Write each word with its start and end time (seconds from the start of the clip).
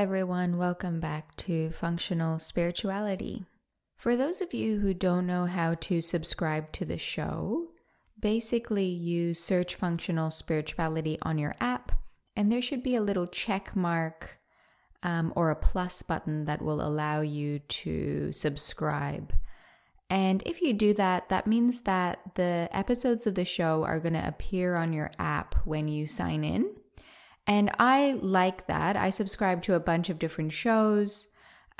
everyone. 0.00 0.56
Welcome 0.56 0.98
back 0.98 1.36
to 1.36 1.68
Functional 1.72 2.38
Spirituality. 2.38 3.44
For 3.98 4.16
those 4.16 4.40
of 4.40 4.54
you 4.54 4.78
who 4.78 4.94
don't 4.94 5.26
know 5.26 5.44
how 5.44 5.74
to 5.74 6.00
subscribe 6.00 6.72
to 6.72 6.86
the 6.86 6.96
show, 6.96 7.68
basically 8.18 8.86
you 8.86 9.34
search 9.34 9.74
Functional 9.74 10.30
Spirituality 10.30 11.18
on 11.20 11.36
your 11.36 11.54
app, 11.60 11.92
and 12.34 12.50
there 12.50 12.62
should 12.62 12.82
be 12.82 12.96
a 12.96 13.02
little 13.02 13.26
check 13.26 13.76
mark 13.76 14.38
um, 15.02 15.34
or 15.36 15.50
a 15.50 15.54
plus 15.54 16.00
button 16.00 16.46
that 16.46 16.62
will 16.62 16.80
allow 16.80 17.20
you 17.20 17.58
to 17.58 18.32
subscribe. 18.32 19.34
And 20.08 20.42
if 20.46 20.62
you 20.62 20.72
do 20.72 20.94
that, 20.94 21.28
that 21.28 21.46
means 21.46 21.82
that 21.82 22.20
the 22.36 22.70
episodes 22.72 23.26
of 23.26 23.34
the 23.34 23.44
show 23.44 23.84
are 23.84 24.00
going 24.00 24.14
to 24.14 24.26
appear 24.26 24.76
on 24.76 24.94
your 24.94 25.10
app 25.18 25.56
when 25.66 25.88
you 25.88 26.06
sign 26.06 26.42
in. 26.42 26.70
And 27.50 27.72
I 27.80 28.16
like 28.22 28.68
that. 28.68 28.94
I 28.94 29.10
subscribe 29.10 29.60
to 29.62 29.74
a 29.74 29.80
bunch 29.80 30.08
of 30.08 30.20
different 30.20 30.52
shows. 30.52 31.26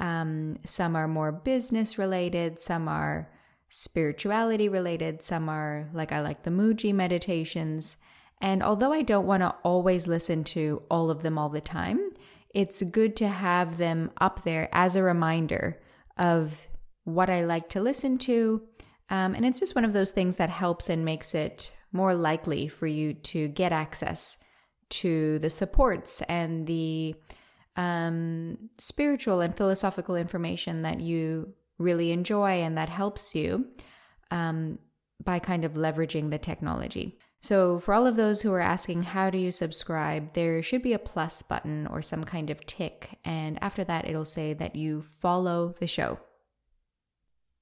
Um, 0.01 0.59
some 0.65 0.96
are 0.96 1.06
more 1.06 1.30
business 1.30 1.96
related, 1.96 2.59
some 2.59 2.88
are 2.88 3.30
spirituality 3.69 4.69
related, 4.69 5.23
some 5.23 5.48
are 5.48 5.88
like 5.93 6.10
I 6.10 6.23
like 6.23 6.43
the 6.43 6.51
Mooji 6.51 6.93
meditations. 6.93 7.96
And 8.41 8.65
although 8.65 8.93
I 8.93 9.02
don't 9.02 9.29
want 9.29 9.45
to 9.45 9.55
always 9.62 10.09
listen 10.09 10.43
to 10.45 10.83
all 10.91 11.09
of 11.09 11.23
them 11.23 11.38
all 11.38 11.51
the 11.51 11.60
time, 11.60 12.01
it's 12.52 12.82
good 12.82 13.15
to 13.18 13.29
have 13.29 13.79
them 13.79 14.10
up 14.21 14.43
there 14.43 14.68
as 14.73 14.96
a 14.96 15.05
reminder 15.05 15.80
of 16.18 16.66
what 17.05 17.30
I 17.30 17.45
like 17.45 17.68
to 17.68 17.80
listen 17.80 18.18
to. 18.18 18.60
Um, 19.09 19.37
and 19.37 19.46
it's 19.46 19.60
just 19.60 19.77
one 19.77 19.84
of 19.84 19.93
those 19.93 20.10
things 20.10 20.34
that 20.34 20.51
helps 20.51 20.88
and 20.88 21.05
makes 21.05 21.32
it 21.32 21.73
more 21.93 22.12
likely 22.12 22.66
for 22.66 22.88
you 22.88 23.15
to 23.15 23.46
get 23.46 23.71
access 23.71 24.37
to 24.91 25.38
the 25.38 25.51
supports 25.51 26.23
and 26.23 26.66
the 26.66 27.15
um, 27.77 28.71
spiritual 28.79 29.41
and 29.41 29.57
philosophical 29.57 30.16
information 30.16 30.83
that 30.83 31.01
you 31.01 31.55
really 31.79 32.13
enjoy 32.13 32.60
and 32.60 32.77
that 32.77 32.88
helps 32.88 33.35
you 33.35 33.66
um, 34.30 34.79
by 35.24 35.38
kind 35.38 35.65
of 35.65 35.74
leveraging 35.74 36.30
the 36.30 36.38
technology. 36.38 37.18
So, 37.43 37.79
for 37.79 37.95
all 37.95 38.07
of 38.07 38.16
those 38.16 38.43
who 38.43 38.52
are 38.52 38.61
asking, 38.61 39.02
how 39.02 39.30
do 39.30 39.38
you 39.38 39.51
subscribe? 39.51 40.35
There 40.35 40.63
should 40.63 40.83
be 40.83 40.93
a 40.93 40.99
plus 40.99 41.41
button 41.41 41.87
or 41.87 42.02
some 42.02 42.23
kind 42.23 42.51
of 42.51 42.65
tick. 42.66 43.18
And 43.24 43.59
after 43.63 43.83
that, 43.85 44.07
it'll 44.07 44.27
say 44.27 44.52
that 44.52 44.77
you 44.77 45.01
follow 45.01 45.74
the 45.80 45.87
show. 45.87 46.21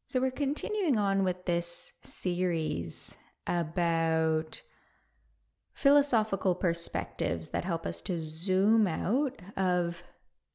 So, 0.06 0.20
we're 0.20 0.32
continuing 0.32 0.98
on 0.98 1.22
with 1.22 1.44
this 1.44 1.92
series 2.02 3.16
about 3.46 4.62
philosophical 5.78 6.56
perspectives 6.56 7.50
that 7.50 7.64
help 7.64 7.86
us 7.86 8.00
to 8.00 8.18
zoom 8.18 8.88
out 8.88 9.40
of 9.56 10.02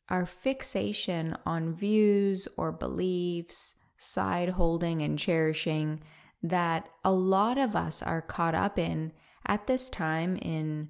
our 0.09 0.25
fixation 0.25 1.33
on 1.45 1.73
views 1.73 2.45
or 2.57 2.73
beliefs, 2.73 3.75
side 3.97 4.49
holding 4.49 5.01
and 5.01 5.17
cherishing 5.17 6.01
that 6.41 6.89
a 7.05 7.11
lot 7.13 7.57
of 7.57 7.73
us 7.73 8.03
are 8.03 8.21
caught 8.21 8.53
up 8.53 8.77
in 8.77 9.13
at 9.47 9.65
this 9.65 9.89
time 9.89 10.35
in 10.35 10.89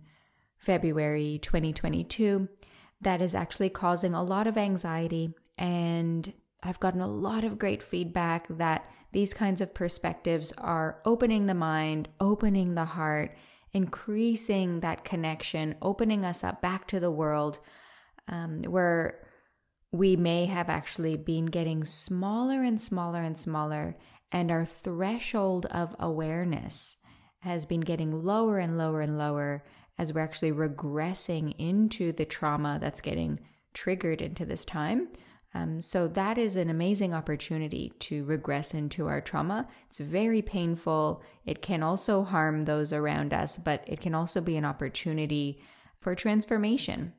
February 0.57 1.37
2022 1.43 2.49
that 3.01 3.21
is 3.21 3.35
actually 3.35 3.69
causing 3.69 4.15
a 4.15 4.23
lot 4.23 4.47
of 4.47 4.57
anxiety. 4.57 5.31
And 5.59 6.33
I've 6.63 6.79
gotten 6.79 7.01
a 7.01 7.07
lot 7.07 7.43
of 7.43 7.59
great 7.59 7.83
feedback 7.83 8.47
that 8.49 8.89
these 9.11 9.35
kinds 9.35 9.61
of 9.61 9.75
perspectives 9.75 10.51
are 10.57 11.01
opening 11.05 11.45
the 11.45 11.53
mind, 11.53 12.07
opening 12.19 12.73
the 12.73 12.85
heart, 12.85 13.37
increasing 13.73 14.81
that 14.81 15.03
connection, 15.03 15.75
opening 15.81 16.25
us 16.25 16.43
up 16.43 16.61
back 16.61 16.87
to 16.87 16.99
the 16.99 17.11
world 17.11 17.59
um, 18.27 18.63
where 18.63 19.27
we 19.91 20.15
may 20.15 20.45
have 20.45 20.69
actually 20.69 21.17
been 21.17 21.45
getting 21.45 21.83
smaller 21.83 22.63
and 22.63 22.81
smaller 22.81 23.21
and 23.21 23.37
smaller, 23.37 23.95
and 24.31 24.51
our 24.51 24.65
threshold 24.65 25.65
of 25.67 25.95
awareness 25.99 26.97
has 27.39 27.65
been 27.65 27.81
getting 27.81 28.23
lower 28.23 28.57
and 28.57 28.77
lower 28.77 29.01
and 29.01 29.17
lower 29.17 29.63
as 29.97 30.11
we're 30.11 30.21
actually 30.21 30.51
regressing 30.51 31.53
into 31.59 32.11
the 32.11 32.25
trauma 32.25 32.79
that's 32.81 33.01
getting 33.01 33.39
triggered 33.73 34.21
into 34.21 34.45
this 34.45 34.65
time. 34.65 35.09
Um, 35.55 35.81
so 35.81 36.07
that 36.07 36.37
is 36.37 36.55
an 36.55 36.69
amazing 36.69 37.13
opportunity 37.13 37.93
to 37.99 38.25
regress 38.25 38.73
into 38.73 39.07
our 39.07 39.21
trauma. 39.21 39.67
It's 39.87 39.99
very 39.99 40.41
painful. 40.41 41.21
It 41.45 41.61
can 41.61 41.83
also 41.83 42.23
harm 42.23 42.65
those 42.65 42.91
around 42.91 43.33
us, 43.33 43.57
but 43.57 43.83
it 43.87 44.01
can 44.01 44.15
also 44.15 44.41
be 44.41 44.57
an 44.57 44.65
opportunity 44.65 45.61
for 45.99 46.15
transformation. 46.15 47.13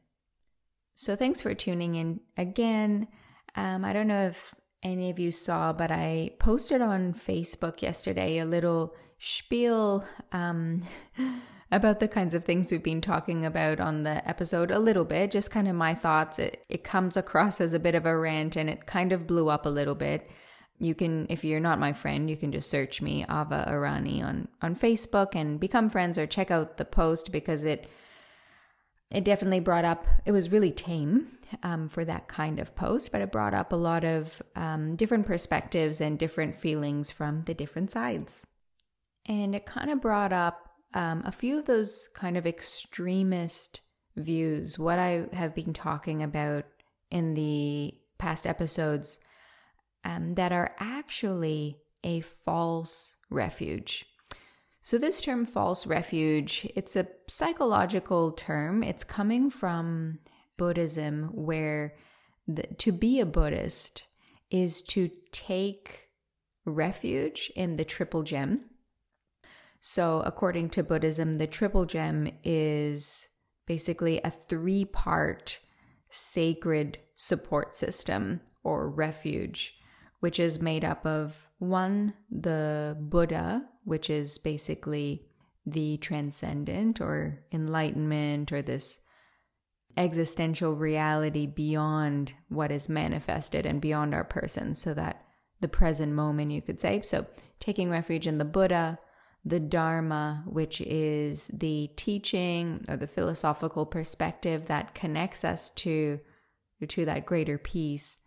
So 0.94 1.16
thanks 1.16 1.40
for 1.40 1.54
tuning 1.54 1.94
in 1.94 2.20
again. 2.36 3.08
Um, 3.54 3.84
I 3.84 3.92
don't 3.92 4.08
know 4.08 4.26
if 4.26 4.54
any 4.82 5.10
of 5.10 5.18
you 5.18 5.30
saw, 5.30 5.72
but 5.72 5.90
I 5.90 6.32
posted 6.38 6.82
on 6.82 7.14
Facebook 7.14 7.82
yesterday 7.82 8.38
a 8.38 8.44
little 8.44 8.94
spiel. 9.18 10.04
Um, 10.32 10.82
about 11.74 11.98
the 11.98 12.08
kinds 12.08 12.34
of 12.34 12.44
things 12.44 12.70
we've 12.70 12.82
been 12.82 13.00
talking 13.00 13.44
about 13.44 13.80
on 13.80 14.04
the 14.04 14.26
episode 14.28 14.70
a 14.70 14.78
little 14.78 15.04
bit, 15.04 15.30
just 15.30 15.50
kind 15.50 15.68
of 15.68 15.74
my 15.74 15.94
thoughts. 15.94 16.38
It, 16.38 16.64
it 16.68 16.84
comes 16.84 17.16
across 17.16 17.60
as 17.60 17.72
a 17.72 17.78
bit 17.78 17.94
of 17.94 18.06
a 18.06 18.16
rant 18.16 18.56
and 18.56 18.70
it 18.70 18.86
kind 18.86 19.12
of 19.12 19.26
blew 19.26 19.48
up 19.48 19.66
a 19.66 19.70
little 19.70 19.94
bit. 19.94 20.30
You 20.78 20.94
can, 20.94 21.26
if 21.28 21.44
you're 21.44 21.60
not 21.60 21.78
my 21.78 21.92
friend, 21.92 22.28
you 22.28 22.36
can 22.36 22.52
just 22.52 22.70
search 22.70 23.00
me, 23.00 23.22
Ava 23.24 23.66
Arani, 23.68 24.24
on, 24.24 24.48
on 24.60 24.74
Facebook 24.74 25.34
and 25.34 25.60
become 25.60 25.88
friends 25.88 26.18
or 26.18 26.26
check 26.26 26.50
out 26.50 26.76
the 26.76 26.84
post 26.84 27.32
because 27.32 27.64
it 27.64 27.88
it 29.10 29.22
definitely 29.22 29.60
brought 29.60 29.84
up 29.84 30.06
it 30.24 30.32
was 30.32 30.50
really 30.50 30.72
tame 30.72 31.28
um, 31.62 31.88
for 31.88 32.04
that 32.04 32.26
kind 32.26 32.58
of 32.58 32.74
post 32.74 33.12
but 33.12 33.20
it 33.20 33.30
brought 33.30 33.54
up 33.54 33.72
a 33.72 33.76
lot 33.76 34.02
of 34.02 34.42
um, 34.56 34.96
different 34.96 35.24
perspectives 35.24 36.00
and 36.00 36.18
different 36.18 36.56
feelings 36.56 37.12
from 37.12 37.44
the 37.44 37.54
different 37.54 37.92
sides 37.92 38.44
and 39.26 39.54
it 39.54 39.66
kind 39.66 39.90
of 39.90 40.00
brought 40.00 40.32
up 40.32 40.73
um, 40.94 41.22
a 41.26 41.32
few 41.32 41.58
of 41.58 41.66
those 41.66 42.08
kind 42.14 42.36
of 42.36 42.46
extremist 42.46 43.80
views, 44.16 44.78
what 44.78 44.98
I 44.98 45.26
have 45.32 45.54
been 45.54 45.72
talking 45.72 46.22
about 46.22 46.64
in 47.10 47.34
the 47.34 47.94
past 48.18 48.46
episodes, 48.46 49.18
um, 50.04 50.34
that 50.34 50.52
are 50.52 50.74
actually 50.78 51.78
a 52.04 52.20
false 52.20 53.16
refuge. 53.30 54.06
So 54.82 54.98
this 54.98 55.20
term 55.20 55.44
false 55.44 55.86
refuge, 55.86 56.66
it's 56.76 56.94
a 56.94 57.08
psychological 57.26 58.32
term. 58.32 58.82
It's 58.82 59.02
coming 59.02 59.50
from 59.50 60.18
Buddhism 60.56 61.30
where 61.32 61.94
the, 62.46 62.62
to 62.62 62.92
be 62.92 63.18
a 63.18 63.26
Buddhist 63.26 64.04
is 64.50 64.82
to 64.82 65.10
take 65.32 66.10
refuge 66.66 67.50
in 67.56 67.76
the 67.76 67.84
triple 67.84 68.22
gem, 68.22 68.66
so, 69.86 70.22
according 70.24 70.70
to 70.70 70.82
Buddhism, 70.82 71.34
the 71.34 71.46
triple 71.46 71.84
gem 71.84 72.30
is 72.42 73.28
basically 73.66 74.18
a 74.24 74.30
three 74.30 74.86
part 74.86 75.60
sacred 76.08 76.96
support 77.16 77.74
system 77.74 78.40
or 78.62 78.88
refuge, 78.88 79.74
which 80.20 80.40
is 80.40 80.58
made 80.58 80.86
up 80.86 81.04
of 81.04 81.48
one, 81.58 82.14
the 82.30 82.96
Buddha, 82.98 83.66
which 83.84 84.08
is 84.08 84.38
basically 84.38 85.26
the 85.66 85.98
transcendent 85.98 86.98
or 86.98 87.44
enlightenment 87.52 88.52
or 88.52 88.62
this 88.62 89.00
existential 89.98 90.74
reality 90.76 91.46
beyond 91.46 92.32
what 92.48 92.72
is 92.72 92.88
manifested 92.88 93.66
and 93.66 93.82
beyond 93.82 94.14
our 94.14 94.24
person. 94.24 94.74
So 94.74 94.94
that 94.94 95.26
the 95.60 95.68
present 95.68 96.12
moment, 96.12 96.52
you 96.52 96.62
could 96.62 96.80
say. 96.80 97.02
So, 97.02 97.26
taking 97.60 97.90
refuge 97.90 98.26
in 98.26 98.38
the 98.38 98.46
Buddha, 98.46 98.98
the 99.44 99.60
Dharma, 99.60 100.42
which 100.46 100.80
is 100.80 101.50
the 101.52 101.90
teaching 101.96 102.84
or 102.88 102.96
the 102.96 103.06
philosophical 103.06 103.84
perspective 103.84 104.66
that 104.66 104.94
connects 104.94 105.44
us 105.44 105.68
to, 105.70 106.20
to 106.88 107.04
that 107.04 107.26
greater 107.26 107.58
peace, 107.58 108.18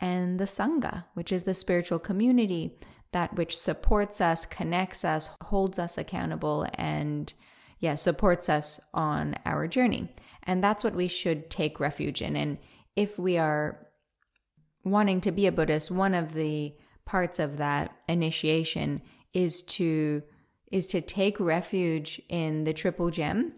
and 0.00 0.40
the 0.40 0.46
Sangha, 0.46 1.04
which 1.14 1.30
is 1.30 1.44
the 1.44 1.54
spiritual 1.54 1.98
community 1.98 2.78
that 3.12 3.34
which 3.34 3.56
supports 3.56 4.20
us, 4.20 4.46
connects 4.46 5.04
us, 5.04 5.30
holds 5.42 5.78
us 5.78 5.98
accountable, 5.98 6.66
and 6.74 7.32
yeah, 7.78 7.94
supports 7.94 8.48
us 8.48 8.80
on 8.94 9.36
our 9.44 9.68
journey. 9.68 10.08
And 10.44 10.64
that's 10.64 10.82
what 10.82 10.94
we 10.94 11.08
should 11.08 11.50
take 11.50 11.78
refuge 11.78 12.22
in. 12.22 12.36
And 12.36 12.58
if 12.96 13.18
we 13.18 13.38
are 13.38 13.86
wanting 14.84 15.20
to 15.22 15.30
be 15.30 15.46
a 15.46 15.52
Buddhist, 15.52 15.90
one 15.90 16.14
of 16.14 16.32
the 16.32 16.74
parts 17.04 17.38
of 17.38 17.58
that 17.58 17.94
initiation 18.08 19.02
is 19.34 19.62
to 19.62 20.22
is 20.72 20.88
to 20.88 21.00
take 21.00 21.38
refuge 21.38 22.20
in 22.28 22.64
the 22.64 22.72
triple 22.72 23.10
gem 23.10 23.52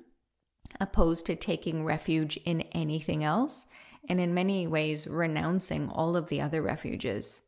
opposed 0.80 1.24
to 1.26 1.36
taking 1.36 1.84
refuge 1.84 2.36
in 2.44 2.60
anything 2.72 3.22
else 3.24 3.66
and 4.08 4.20
in 4.20 4.34
many 4.34 4.66
ways 4.66 5.06
renouncing 5.06 5.88
all 5.88 6.16
of 6.16 6.28
the 6.28 6.40
other 6.40 6.60
refuges. 6.60 7.42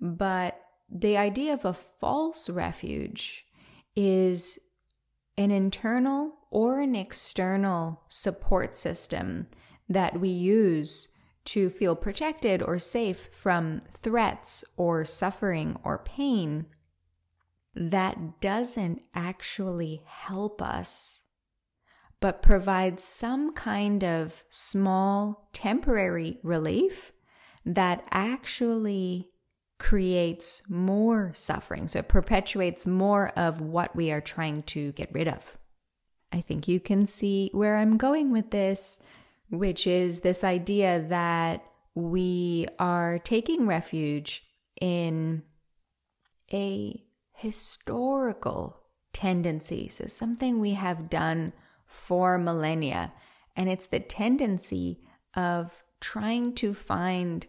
But 0.00 0.58
the 0.88 1.16
idea 1.16 1.52
of 1.52 1.64
a 1.64 1.74
false 1.74 2.48
refuge 2.48 3.44
is 3.94 4.58
an 5.36 5.50
internal 5.50 6.32
or 6.50 6.80
an 6.80 6.94
external 6.94 8.02
support 8.08 8.74
system 8.76 9.48
that 9.88 10.20
we 10.20 10.28
use 10.28 11.08
to 11.46 11.70
feel 11.70 11.96
protected 11.96 12.62
or 12.62 12.78
safe 12.78 13.28
from 13.32 13.80
threats 14.02 14.64
or 14.76 15.04
suffering 15.04 15.76
or 15.82 15.98
pain, 15.98 16.66
that 17.74 18.40
doesn't 18.40 19.02
actually 19.14 20.02
help 20.06 20.60
us, 20.60 21.22
but 22.20 22.42
provides 22.42 23.04
some 23.04 23.52
kind 23.52 24.04
of 24.04 24.44
small 24.48 25.48
temporary 25.52 26.38
relief 26.42 27.12
that 27.64 28.04
actually 28.10 29.28
creates 29.78 30.62
more 30.68 31.32
suffering. 31.34 31.88
So 31.88 32.00
it 32.00 32.08
perpetuates 32.08 32.86
more 32.86 33.28
of 33.30 33.60
what 33.60 33.96
we 33.96 34.12
are 34.12 34.20
trying 34.20 34.62
to 34.64 34.92
get 34.92 35.12
rid 35.12 35.28
of. 35.28 35.56
I 36.32 36.40
think 36.40 36.68
you 36.68 36.80
can 36.80 37.06
see 37.06 37.50
where 37.52 37.76
I'm 37.76 37.96
going 37.96 38.30
with 38.30 38.50
this, 38.50 38.98
which 39.48 39.86
is 39.86 40.20
this 40.20 40.44
idea 40.44 41.00
that 41.08 41.64
we 41.94 42.66
are 42.78 43.18
taking 43.18 43.66
refuge 43.66 44.44
in 44.80 45.42
a 46.52 47.02
historical 47.40 48.80
tendency. 49.14 49.88
So, 49.88 50.06
something 50.06 50.60
we 50.60 50.74
have 50.74 51.08
done 51.08 51.52
for 51.86 52.38
millennia. 52.38 53.12
And 53.56 53.68
it's 53.68 53.86
the 53.86 54.00
tendency 54.00 55.00
of 55.34 55.82
trying 56.00 56.54
to 56.56 56.74
find 56.74 57.46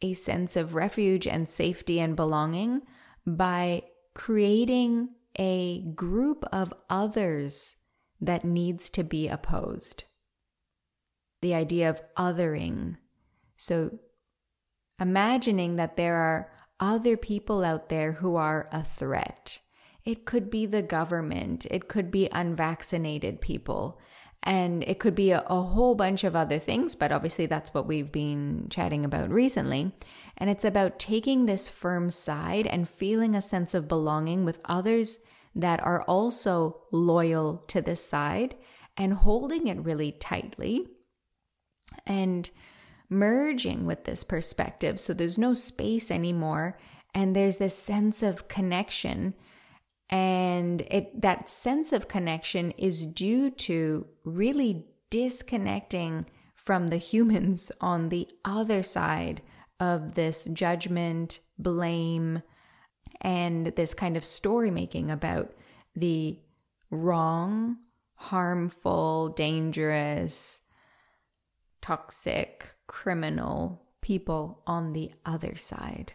a 0.00 0.14
sense 0.14 0.56
of 0.56 0.74
refuge 0.74 1.26
and 1.26 1.48
safety 1.48 1.98
and 1.98 2.14
belonging 2.14 2.82
by 3.26 3.82
creating 4.14 5.10
a 5.36 5.82
group 5.94 6.44
of 6.52 6.72
others 6.88 7.76
that 8.20 8.44
needs 8.44 8.88
to 8.90 9.02
be 9.02 9.28
opposed. 9.28 10.04
The 11.42 11.54
idea 11.54 11.90
of 11.90 12.02
othering. 12.16 12.96
So, 13.56 13.98
imagining 15.00 15.76
that 15.76 15.96
there 15.96 16.16
are 16.16 16.50
other 16.80 17.16
people 17.16 17.64
out 17.64 17.88
there 17.88 18.12
who 18.12 18.36
are 18.36 18.68
a 18.72 18.82
threat. 18.82 19.58
It 20.04 20.24
could 20.24 20.50
be 20.50 20.64
the 20.66 20.82
government, 20.82 21.66
it 21.70 21.88
could 21.88 22.10
be 22.10 22.28
unvaccinated 22.32 23.40
people, 23.40 23.98
and 24.42 24.82
it 24.84 24.98
could 24.98 25.14
be 25.14 25.32
a, 25.32 25.42
a, 25.48 25.62
whole 25.62 25.94
bunch 25.94 26.24
of 26.24 26.36
other 26.36 26.58
things, 26.58 26.94
but 26.94 27.12
obviously 27.12 27.46
that's 27.46 27.74
what 27.74 27.86
we've 27.86 28.12
been 28.12 28.68
chatting 28.70 29.04
about 29.04 29.30
recently. 29.30 29.92
And 30.36 30.48
it's 30.48 30.64
about 30.64 30.98
taking 30.98 31.44
this 31.44 31.68
firm 31.68 32.08
side 32.08 32.66
and 32.66 32.88
feeling 32.88 33.34
a 33.34 33.42
sense 33.42 33.74
of 33.74 33.88
belonging 33.88 34.44
with 34.44 34.60
others 34.64 35.18
that 35.54 35.82
are 35.82 36.02
also 36.02 36.82
loyal 36.92 37.64
to 37.68 37.82
this 37.82 38.02
side 38.02 38.54
and 38.96 39.12
holding 39.12 39.66
it 39.66 39.84
really 39.84 40.12
tightly 40.12 40.86
and 42.06 42.50
merging 43.10 43.86
with 43.86 44.04
this 44.04 44.24
perspective. 44.24 45.00
So 45.00 45.12
there's 45.12 45.38
no 45.38 45.54
space 45.54 46.10
anymore. 46.10 46.78
And 47.14 47.34
there's 47.34 47.56
this 47.56 47.76
sense 47.76 48.22
of 48.22 48.48
connection 48.48 49.34
and 50.10 50.82
it 50.90 51.20
that 51.20 51.48
sense 51.48 51.92
of 51.92 52.08
connection 52.08 52.70
is 52.72 53.04
due 53.04 53.50
to 53.50 54.06
really 54.24 54.86
disconnecting 55.10 56.26
from 56.54 56.88
the 56.88 56.96
humans 56.96 57.70
on 57.80 58.08
the 58.08 58.28
other 58.44 58.82
side 58.82 59.42
of 59.80 60.14
this 60.14 60.44
judgment, 60.52 61.40
blame, 61.58 62.42
and 63.20 63.68
this 63.76 63.94
kind 63.94 64.16
of 64.16 64.24
story 64.24 64.70
making 64.70 65.10
about 65.10 65.52
the 65.94 66.38
wrong, 66.90 67.76
harmful, 68.14 69.28
dangerous, 69.28 70.62
toxic, 71.80 72.74
criminal 72.88 73.82
people 74.00 74.62
on 74.66 74.92
the 74.92 75.12
other 75.24 75.54
side. 75.54 76.14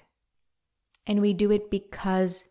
And 1.07 1.21
we 1.21 1.33
do 1.33 1.51
it 1.51 1.71
because 1.71 2.43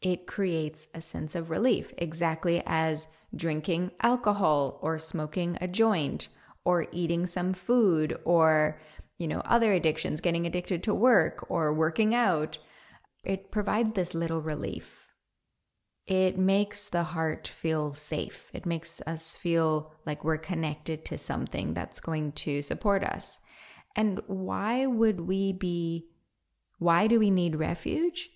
it 0.00 0.26
creates 0.26 0.88
a 0.94 1.00
sense 1.00 1.34
of 1.34 1.50
relief, 1.50 1.92
exactly 1.98 2.62
as 2.66 3.08
drinking 3.34 3.90
alcohol 4.00 4.78
or 4.82 4.98
smoking 4.98 5.58
a 5.60 5.68
joint 5.68 6.28
or 6.64 6.86
eating 6.92 7.26
some 7.26 7.52
food 7.52 8.18
or, 8.24 8.78
you 9.18 9.28
know, 9.28 9.40
other 9.44 9.72
addictions, 9.72 10.20
getting 10.20 10.46
addicted 10.46 10.82
to 10.84 10.94
work 10.94 11.44
or 11.48 11.72
working 11.72 12.14
out. 12.14 12.58
It 13.24 13.50
provides 13.50 13.92
this 13.92 14.14
little 14.14 14.40
relief. 14.40 15.08
It 16.06 16.38
makes 16.38 16.88
the 16.88 17.02
heart 17.02 17.48
feel 17.48 17.92
safe. 17.92 18.48
It 18.54 18.64
makes 18.64 19.02
us 19.06 19.36
feel 19.36 19.92
like 20.06 20.24
we're 20.24 20.38
connected 20.38 21.04
to 21.06 21.18
something 21.18 21.74
that's 21.74 22.00
going 22.00 22.32
to 22.32 22.62
support 22.62 23.04
us. 23.04 23.40
And 23.96 24.20
why 24.26 24.86
would 24.86 25.20
we 25.20 25.52
be, 25.52 26.06
why 26.78 27.06
do 27.06 27.18
we 27.18 27.30
need 27.30 27.56
refuge? 27.56 28.30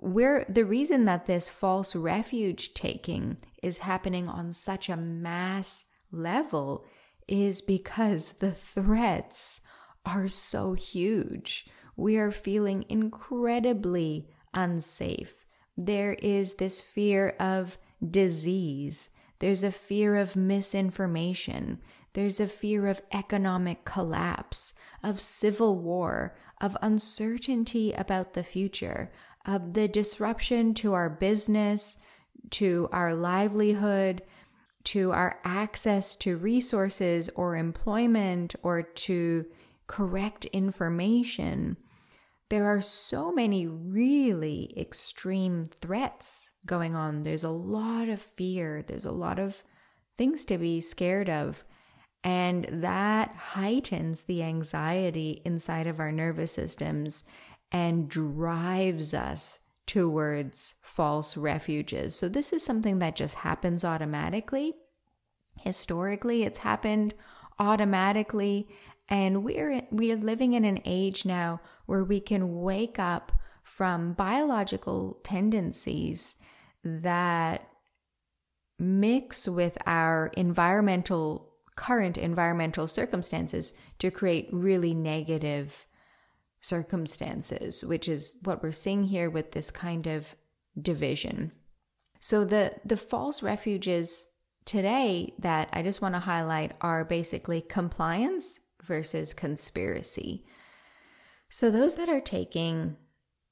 we're 0.00 0.46
the 0.48 0.64
reason 0.64 1.04
that 1.04 1.26
this 1.26 1.48
false 1.48 1.94
refuge 1.94 2.72
taking 2.72 3.36
is 3.62 3.78
happening 3.78 4.28
on 4.28 4.52
such 4.52 4.88
a 4.88 4.96
mass 4.96 5.84
level 6.10 6.84
is 7.28 7.60
because 7.60 8.32
the 8.32 8.52
threats 8.52 9.60
are 10.06 10.26
so 10.26 10.72
huge. 10.72 11.66
We 11.96 12.16
are 12.16 12.30
feeling 12.30 12.86
incredibly 12.88 14.30
unsafe. 14.54 15.44
There 15.76 16.14
is 16.14 16.54
this 16.54 16.80
fear 16.80 17.36
of 17.38 17.76
disease. 18.10 19.10
There's 19.38 19.62
a 19.62 19.70
fear 19.70 20.16
of 20.16 20.34
misinformation. 20.34 21.80
There's 22.12 22.40
a 22.40 22.48
fear 22.48 22.86
of 22.86 23.02
economic 23.12 23.84
collapse, 23.84 24.74
of 25.02 25.20
civil 25.20 25.78
war, 25.78 26.36
of 26.60 26.76
uncertainty 26.82 27.92
about 27.92 28.34
the 28.34 28.42
future, 28.42 29.10
of 29.46 29.74
the 29.74 29.88
disruption 29.88 30.74
to 30.74 30.92
our 30.92 31.08
business, 31.08 31.96
to 32.50 32.88
our 32.92 33.14
livelihood, 33.14 34.22
to 34.82 35.12
our 35.12 35.38
access 35.44 36.16
to 36.16 36.36
resources 36.36 37.30
or 37.36 37.56
employment 37.56 38.54
or 38.62 38.82
to 38.82 39.46
correct 39.86 40.46
information. 40.46 41.76
There 42.48 42.66
are 42.66 42.80
so 42.80 43.30
many 43.30 43.66
really 43.66 44.74
extreme 44.76 45.66
threats 45.66 46.50
going 46.66 46.96
on. 46.96 47.22
There's 47.22 47.44
a 47.44 47.50
lot 47.50 48.08
of 48.08 48.20
fear, 48.20 48.82
there's 48.82 49.04
a 49.04 49.12
lot 49.12 49.38
of 49.38 49.62
things 50.18 50.44
to 50.46 50.58
be 50.58 50.80
scared 50.80 51.30
of. 51.30 51.64
And 52.22 52.68
that 52.70 53.34
heightens 53.34 54.24
the 54.24 54.42
anxiety 54.42 55.40
inside 55.44 55.86
of 55.86 56.00
our 56.00 56.12
nervous 56.12 56.52
systems 56.52 57.24
and 57.72 58.08
drives 58.08 59.14
us 59.14 59.60
towards 59.86 60.74
false 60.82 61.36
refuges. 61.36 62.14
So, 62.14 62.28
this 62.28 62.52
is 62.52 62.64
something 62.64 62.98
that 62.98 63.16
just 63.16 63.36
happens 63.36 63.84
automatically. 63.84 64.74
Historically, 65.56 66.42
it's 66.42 66.58
happened 66.58 67.14
automatically. 67.58 68.68
And 69.08 69.42
we're, 69.42 69.82
we're 69.90 70.16
living 70.16 70.52
in 70.52 70.64
an 70.64 70.80
age 70.84 71.24
now 71.24 71.60
where 71.86 72.04
we 72.04 72.20
can 72.20 72.60
wake 72.60 72.98
up 72.98 73.32
from 73.64 74.12
biological 74.12 75.18
tendencies 75.24 76.36
that 76.84 77.68
mix 78.78 79.48
with 79.48 79.76
our 79.86 80.28
environmental, 80.36 81.49
current 81.80 82.18
environmental 82.18 82.86
circumstances 82.86 83.72
to 83.98 84.10
create 84.10 84.50
really 84.52 84.92
negative 84.92 85.86
circumstances, 86.60 87.82
which 87.82 88.06
is 88.06 88.34
what 88.42 88.62
we're 88.62 88.70
seeing 88.70 89.04
here 89.04 89.30
with 89.30 89.52
this 89.52 89.70
kind 89.70 90.06
of 90.06 90.36
division. 90.78 91.52
So 92.20 92.44
the 92.44 92.74
the 92.84 92.98
false 92.98 93.42
refuges 93.42 94.26
today 94.66 95.32
that 95.38 95.70
I 95.72 95.82
just 95.82 96.02
want 96.02 96.14
to 96.14 96.20
highlight 96.20 96.72
are 96.82 97.02
basically 97.02 97.62
compliance 97.62 98.60
versus 98.84 99.32
conspiracy. 99.32 100.44
So 101.48 101.70
those 101.70 101.94
that 101.94 102.10
are 102.10 102.20
taking 102.20 102.98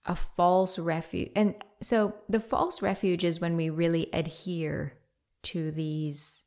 a 0.04 0.14
false 0.14 0.78
refuge 0.78 1.30
and 1.34 1.54
so 1.80 2.14
the 2.28 2.40
false 2.40 2.82
refuge 2.82 3.24
is 3.24 3.40
when 3.40 3.56
we 3.56 3.70
really 3.70 4.10
adhere 4.12 4.98
to 5.44 5.70
these 5.70 6.44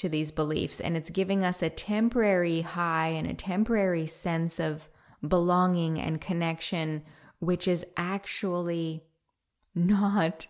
to 0.00 0.08
these 0.08 0.30
beliefs 0.30 0.80
and 0.80 0.96
it's 0.96 1.10
giving 1.10 1.44
us 1.44 1.62
a 1.62 1.68
temporary 1.68 2.62
high 2.62 3.08
and 3.08 3.26
a 3.26 3.34
temporary 3.34 4.06
sense 4.06 4.58
of 4.58 4.88
belonging 5.26 6.00
and 6.00 6.22
connection, 6.22 7.02
which 7.38 7.68
is 7.68 7.84
actually 7.98 9.04
not 9.74 10.46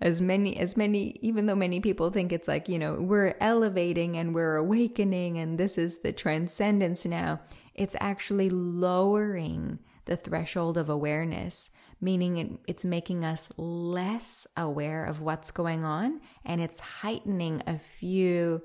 as 0.00 0.20
many 0.20 0.56
as 0.56 0.76
many 0.76 1.16
even 1.20 1.46
though 1.46 1.54
many 1.54 1.80
people 1.80 2.10
think 2.10 2.32
it's 2.32 2.48
like 2.48 2.68
you 2.68 2.78
know 2.78 2.94
we're 2.94 3.36
elevating 3.40 4.16
and 4.16 4.34
we're 4.34 4.56
awakening 4.56 5.38
and 5.38 5.58
this 5.58 5.78
is 5.78 5.98
the 5.98 6.12
transcendence 6.12 7.04
now 7.04 7.40
it's 7.74 7.94
actually 8.00 8.50
lowering 8.50 9.78
the 10.06 10.16
threshold 10.16 10.76
of 10.76 10.88
awareness 10.88 11.70
meaning 12.00 12.36
it, 12.36 12.50
it's 12.66 12.84
making 12.84 13.24
us 13.24 13.50
less 13.56 14.46
aware 14.56 15.04
of 15.04 15.20
what's 15.20 15.50
going 15.50 15.84
on 15.84 16.20
and 16.44 16.60
it's 16.60 16.80
heightening 16.80 17.62
a 17.66 17.78
few 17.78 18.62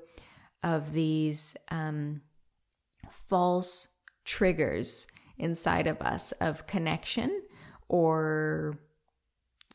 of 0.62 0.92
these 0.92 1.56
um, 1.70 2.22
false 3.10 3.88
triggers 4.24 5.06
inside 5.38 5.86
of 5.86 6.00
us 6.00 6.32
of 6.40 6.66
connection 6.66 7.42
or 7.88 8.78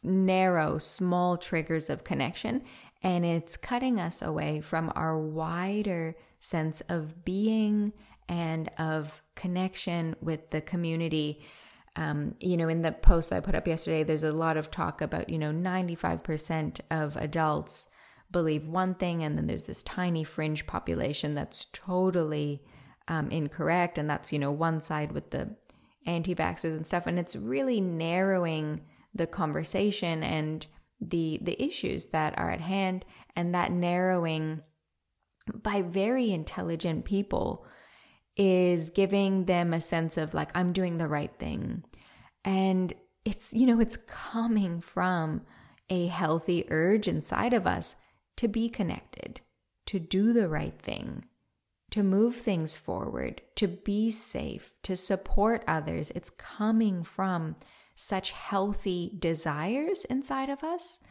narrow, 0.04 0.78
small 0.78 1.38
triggers 1.38 1.90
of 1.90 2.04
connection. 2.04 2.64
And 3.02 3.26
it's 3.26 3.58
cutting 3.58 4.00
us 4.00 4.22
away 4.22 4.62
from 4.62 4.92
our 4.96 5.18
wider 5.18 6.16
sense 6.40 6.82
of 6.90 7.24
being 7.24 7.94
and 8.28 8.70
of 8.78 9.22
connection 9.36 10.16
with 10.22 10.50
the 10.52 10.62
community. 10.62 11.42
Um, 11.96 12.36
you 12.40 12.58
know, 12.58 12.70
in 12.70 12.82
the 12.82 12.92
post 12.92 13.30
that 13.30 13.38
I 13.38 13.40
put 13.40 13.56
up 13.56 13.68
yesterday, 13.68 14.04
there's 14.04 14.24
a 14.24 14.32
lot 14.32 14.58
of 14.58 14.72
talk 14.72 15.02
about, 15.02 15.30
you 15.30 15.38
know, 15.38 15.52
95% 15.52 16.80
of 16.92 17.16
adults 17.18 17.88
believe 18.32 18.68
one 18.68 18.94
thing, 18.96 19.24
and 19.24 19.38
then 19.38 19.48
there's 19.48 19.66
this 19.66 19.84
tiny 19.84 20.24
fringe 20.24 20.68
population 20.68 21.34
that's 21.34 21.66
totally 21.74 22.62
um, 23.08 23.30
incorrect. 23.32 23.98
And 23.98 24.10
that's, 24.10 24.32
you 24.32 24.40
know, 24.40 24.52
one 24.52 24.82
side 24.82 25.12
with 25.12 25.32
the 25.32 25.56
anti 26.06 26.36
vaxxers 26.36 26.76
and 26.76 26.86
stuff. 26.86 27.08
And 27.08 27.20
it's 27.20 27.36
really 27.36 27.82
narrowing 27.82 28.82
the 29.14 29.28
conversation 29.28 30.24
and 30.24 30.66
the 31.02 31.40
the 31.42 31.62
issues 31.62 32.08
that 32.08 32.38
are 32.38 32.52
at 32.52 32.62
hand 32.62 33.06
and 33.36 33.56
that 33.56 33.72
narrowing 33.72 34.62
by 35.54 35.82
very 35.82 36.32
intelligent 36.32 37.06
people 37.06 37.66
is 38.40 38.90
giving 38.90 39.46
them 39.46 39.74
a 39.74 39.82
sense 39.82 40.18
of 40.18 40.34
like 40.34 40.50
I'm 40.56 40.74
doing 40.74 40.98
the 40.98 41.08
right 41.08 41.34
thing. 41.38 41.84
And 42.44 42.94
it's 43.26 43.54
you 43.54 43.68
know 43.68 43.80
it's 43.80 43.98
coming 43.98 44.82
from 44.82 45.42
a 45.90 46.08
healthy 46.08 46.66
urge 46.70 47.08
inside 47.08 47.54
of 47.54 47.68
us 47.68 47.96
to 48.38 48.48
be 48.48 48.70
connected, 48.70 49.42
to 49.86 50.00
do 50.00 50.34
the 50.34 50.48
right 50.48 50.82
thing, 50.82 51.26
to 51.92 52.02
move 52.02 52.36
things 52.36 52.78
forward, 52.78 53.42
to 53.56 53.68
be 53.68 54.10
safe, 54.10 54.74
to 54.84 54.96
support 54.96 55.64
others. 55.68 56.12
It's 56.16 56.32
coming 56.32 57.04
from 57.04 57.58
such 57.96 58.32
healthy 58.32 59.14
desires 59.20 60.06
inside 60.06 60.50
of 60.50 60.64
us 60.64 61.02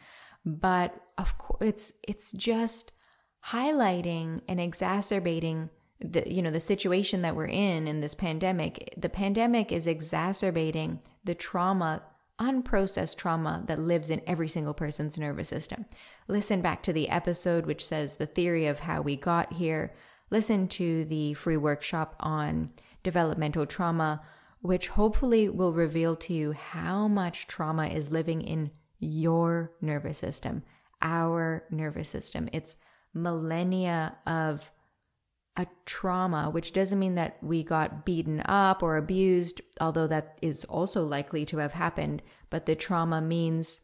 but 0.45 0.95
of 1.17 1.37
course 1.37 1.61
it's 1.61 1.93
it's 2.07 2.31
just 2.31 2.91
highlighting 3.47 4.41
and 4.47 4.59
exacerbating 4.59 5.69
the 6.01 6.31
you 6.31 6.41
know 6.41 6.51
the 6.51 6.59
situation 6.59 7.21
that 7.21 7.35
we're 7.35 7.45
in 7.45 7.87
in 7.87 7.99
this 7.99 8.15
pandemic 8.15 8.93
the 8.97 9.09
pandemic 9.09 9.71
is 9.71 9.87
exacerbating 9.87 10.99
the 11.23 11.35
trauma 11.35 12.01
unprocessed 12.39 13.17
trauma 13.17 13.63
that 13.67 13.79
lives 13.79 14.09
in 14.09 14.21
every 14.25 14.47
single 14.47 14.73
person's 14.73 15.17
nervous 15.17 15.49
system 15.49 15.85
listen 16.27 16.61
back 16.61 16.81
to 16.81 16.93
the 16.93 17.09
episode 17.09 17.65
which 17.65 17.85
says 17.85 18.15
the 18.15 18.25
theory 18.25 18.65
of 18.65 18.79
how 18.79 19.01
we 19.01 19.15
got 19.15 19.51
here 19.53 19.93
listen 20.29 20.67
to 20.67 21.03
the 21.05 21.33
free 21.33 21.57
workshop 21.57 22.15
on 22.21 22.69
developmental 23.03 23.65
trauma 23.65 24.21
which 24.61 24.89
hopefully 24.89 25.47
will 25.49 25.73
reveal 25.73 26.15
to 26.15 26.33
you 26.33 26.51
how 26.51 27.07
much 27.07 27.47
trauma 27.47 27.87
is 27.87 28.11
living 28.11 28.41
in 28.41 28.71
your 28.99 29.71
nervous 29.81 30.17
system, 30.17 30.63
our 31.01 31.63
nervous 31.71 32.09
system. 32.09 32.49
It's 32.51 32.75
millennia 33.13 34.17
of 34.27 34.69
a 35.57 35.67
trauma, 35.85 36.49
which 36.49 36.73
doesn't 36.73 36.99
mean 36.99 37.15
that 37.15 37.37
we 37.41 37.63
got 37.63 38.05
beaten 38.05 38.41
up 38.45 38.81
or 38.81 38.97
abused, 38.97 39.61
although 39.81 40.07
that 40.07 40.37
is 40.41 40.63
also 40.65 41.03
likely 41.05 41.45
to 41.45 41.57
have 41.57 41.73
happened. 41.73 42.21
But 42.49 42.65
the 42.65 42.75
trauma 42.75 43.21
means 43.21 43.79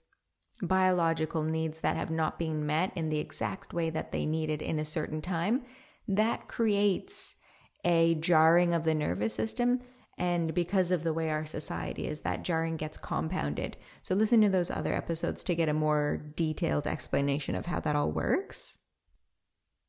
biological 0.61 1.43
needs 1.43 1.81
that 1.81 1.97
have 1.97 2.11
not 2.11 2.39
been 2.39 2.65
met 2.65 2.91
in 2.95 3.09
the 3.09 3.19
exact 3.19 3.73
way 3.73 3.89
that 3.89 4.11
they 4.11 4.25
needed 4.25 4.61
in 4.61 4.79
a 4.79 4.85
certain 4.85 5.21
time. 5.21 5.63
That 6.07 6.47
creates 6.47 7.35
a 7.83 8.15
jarring 8.15 8.73
of 8.73 8.83
the 8.83 8.95
nervous 8.95 9.33
system 9.33 9.79
and 10.17 10.53
because 10.53 10.91
of 10.91 11.03
the 11.03 11.13
way 11.13 11.29
our 11.29 11.45
society 11.45 12.07
is, 12.07 12.21
that 12.21 12.43
jarring 12.43 12.77
gets 12.77 12.97
compounded. 12.97 13.75
So 14.01 14.15
listen 14.15 14.41
to 14.41 14.49
those 14.49 14.71
other 14.71 14.93
episodes 14.93 15.43
to 15.43 15.55
get 15.55 15.67
a 15.67 15.73
more 15.73 16.21
detailed 16.35 16.87
explanation 16.87 17.55
of 17.55 17.65
how 17.65 17.81
that 17.81 17.95
all 17.95 18.11
works. 18.11 18.77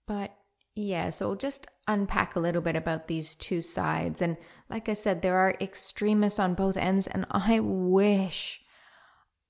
But 0.06 0.36
yeah, 0.76 1.11
so 1.11 1.35
just 1.35 1.66
unpack 1.88 2.37
a 2.37 2.40
little 2.40 2.62
bit 2.62 2.76
about 2.76 3.09
these 3.09 3.35
two 3.35 3.62
sides. 3.62 4.23
And 4.23 4.37
like 4.71 4.88
I 4.88 4.92
said, 4.92 5.23
there 5.23 5.37
are 5.37 5.56
extremists 5.61 6.38
on 6.38 6.54
both 6.54 6.76
ends, 6.76 7.09
and 7.09 7.26
I 7.30 7.59
wish 7.61 8.61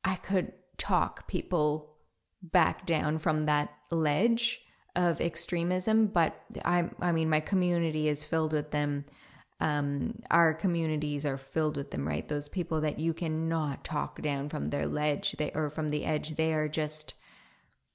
I 0.04 0.14
could 0.16 0.52
talk 0.78 1.28
people 1.28 1.97
back 2.42 2.87
down 2.87 3.18
from 3.18 3.42
that 3.42 3.71
ledge 3.90 4.61
of 4.95 5.21
extremism, 5.21 6.06
but 6.06 6.40
I 6.64 6.88
I 7.00 7.12
mean 7.12 7.28
my 7.28 7.40
community 7.40 8.09
is 8.09 8.25
filled 8.25 8.54
with 8.54 8.71
them 8.71 9.04
um, 9.61 10.14
our 10.30 10.52
communities 10.52 11.25
are 11.25 11.38
filled 11.38 11.76
with 11.76 11.90
them, 11.90 12.06
right? 12.06 12.26
Those 12.28 12.49
people 12.49 12.80
that 12.83 12.99
you 12.99 13.14
cannot 13.14 13.85
talk 13.85 14.21
down 14.21 14.49
from 14.49 14.66
their 14.66 14.87
ledge, 14.87 15.33
they 15.38 15.50
or 15.54 15.71
from 15.71 15.88
the 15.88 16.04
edge. 16.04 16.37
They 16.37 16.52
are 16.52 16.68
just 16.68 17.14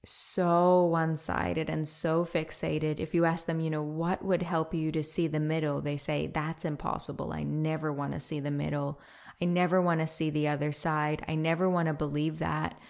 so 0.04 0.84
one-sided 0.86 1.70
and 1.70 1.86
so 1.86 2.24
fixated. 2.24 2.98
If 2.98 3.14
you 3.14 3.24
ask 3.24 3.46
them, 3.46 3.60
you 3.60 3.70
know, 3.70 3.82
what 3.82 4.24
would 4.24 4.42
help 4.42 4.74
you 4.74 4.90
to 4.92 5.02
see 5.02 5.26
the 5.28 5.40
middle, 5.40 5.80
they 5.80 5.96
say 5.96 6.26
that's 6.26 6.64
impossible. 6.64 7.32
I 7.32 7.44
never 7.44 7.92
want 7.92 8.12
to 8.12 8.20
see 8.20 8.40
the 8.40 8.50
middle. 8.50 9.00
I 9.40 9.44
never 9.44 9.80
want 9.80 10.00
to 10.00 10.06
see 10.06 10.30
the 10.30 10.48
other 10.48 10.72
side. 10.72 11.24
I 11.28 11.34
never 11.34 11.68
want 11.68 11.86
to 11.86 11.94
believe 11.94 12.38
that. 12.40 12.80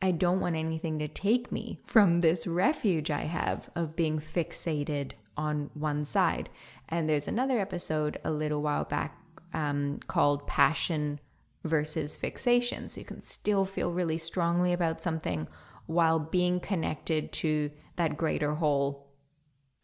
I 0.00 0.10
don't 0.10 0.40
want 0.40 0.56
anything 0.56 0.98
to 0.98 1.08
take 1.08 1.50
me 1.50 1.80
from 1.86 2.20
this 2.20 2.46
refuge 2.46 3.10
I 3.10 3.22
have 3.22 3.70
of 3.74 3.96
being 3.96 4.18
fixated 4.18 5.12
on 5.36 5.70
one 5.74 6.04
side. 6.04 6.50
And 6.88 7.08
there's 7.08 7.28
another 7.28 7.58
episode 7.58 8.20
a 8.24 8.30
little 8.30 8.62
while 8.62 8.84
back 8.84 9.18
um, 9.54 10.00
called 10.06 10.46
Passion 10.46 11.20
versus 11.64 12.16
Fixation. 12.16 12.88
So 12.88 13.00
you 13.00 13.06
can 13.06 13.20
still 13.20 13.64
feel 13.64 13.92
really 13.92 14.18
strongly 14.18 14.72
about 14.72 15.00
something 15.00 15.48
while 15.86 16.18
being 16.18 16.60
connected 16.60 17.32
to 17.32 17.70
that 17.96 18.16
greater 18.16 18.54
whole. 18.54 19.12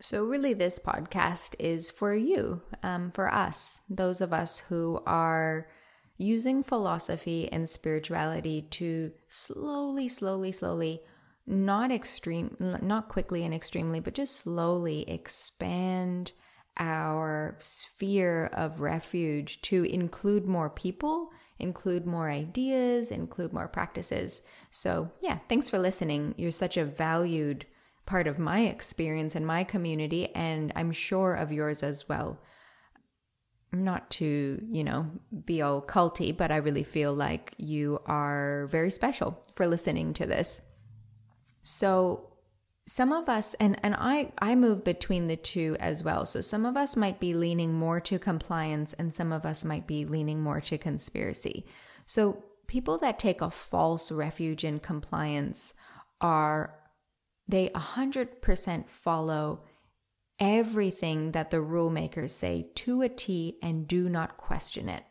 So, 0.00 0.24
really, 0.24 0.54
this 0.54 0.78
podcast 0.78 1.54
is 1.58 1.90
for 1.90 2.14
you, 2.14 2.62
um, 2.82 3.10
for 3.12 3.32
us, 3.32 3.80
those 3.88 4.20
of 4.20 4.32
us 4.32 4.58
who 4.58 5.02
are 5.06 5.68
using 6.16 6.62
philosophy 6.62 7.50
and 7.52 7.68
spirituality 7.68 8.62
to 8.70 9.12
slowly, 9.28 10.08
slowly, 10.08 10.52
slowly, 10.52 11.00
not 11.46 11.90
extreme, 11.90 12.56
not 12.60 13.08
quickly 13.08 13.44
and 13.44 13.52
extremely, 13.52 14.00
but 14.00 14.14
just 14.14 14.36
slowly 14.36 15.08
expand 15.08 16.32
our 16.78 17.56
sphere 17.58 18.46
of 18.52 18.80
refuge 18.80 19.60
to 19.62 19.84
include 19.84 20.46
more 20.46 20.70
people, 20.70 21.30
include 21.60 22.06
more 22.06 22.30
ideas, 22.30 23.10
include 23.10 23.52
more 23.52 23.68
practices. 23.68 24.42
So, 24.70 25.10
yeah, 25.20 25.38
thanks 25.48 25.68
for 25.68 25.78
listening. 25.78 26.34
You're 26.36 26.50
such 26.50 26.76
a 26.76 26.84
valued 26.84 27.66
part 28.06 28.26
of 28.26 28.38
my 28.38 28.60
experience 28.60 29.34
and 29.34 29.46
my 29.46 29.64
community, 29.64 30.34
and 30.34 30.72
I'm 30.74 30.92
sure 30.92 31.34
of 31.34 31.52
yours 31.52 31.82
as 31.82 32.08
well. 32.08 32.40
Not 33.72 34.10
to, 34.12 34.60
you 34.68 34.82
know, 34.82 35.10
be 35.44 35.62
all 35.62 35.80
culty, 35.80 36.36
but 36.36 36.50
I 36.50 36.56
really 36.56 36.82
feel 36.82 37.14
like 37.14 37.54
you 37.56 38.00
are 38.06 38.66
very 38.68 38.90
special 38.90 39.40
for 39.54 39.66
listening 39.66 40.12
to 40.14 40.26
this. 40.26 40.62
So, 41.62 42.29
some 42.90 43.12
of 43.12 43.28
us 43.28 43.54
and 43.60 43.78
and 43.84 43.94
I 43.96 44.32
I 44.40 44.56
move 44.56 44.82
between 44.82 45.28
the 45.28 45.36
two 45.36 45.76
as 45.78 46.02
well. 46.02 46.26
So 46.26 46.40
some 46.40 46.66
of 46.66 46.76
us 46.76 46.96
might 46.96 47.20
be 47.20 47.34
leaning 47.34 47.72
more 47.72 48.00
to 48.00 48.18
compliance 48.18 48.94
and 48.94 49.14
some 49.14 49.32
of 49.32 49.46
us 49.46 49.64
might 49.64 49.86
be 49.86 50.04
leaning 50.04 50.40
more 50.40 50.60
to 50.62 50.76
conspiracy. 50.76 51.66
So 52.06 52.42
people 52.66 52.98
that 52.98 53.20
take 53.20 53.42
a 53.42 53.48
false 53.48 54.10
refuge 54.10 54.64
in 54.64 54.80
compliance 54.80 55.72
are 56.20 56.74
they 57.46 57.68
100% 57.68 58.88
follow 58.88 59.62
everything 60.40 61.30
that 61.30 61.50
the 61.50 61.60
rule 61.60 61.90
makers 61.90 62.32
say 62.32 62.70
to 62.74 63.02
a 63.02 63.08
T 63.08 63.56
and 63.62 63.86
do 63.86 64.08
not 64.08 64.36
question 64.36 64.88
it. 64.88 65.04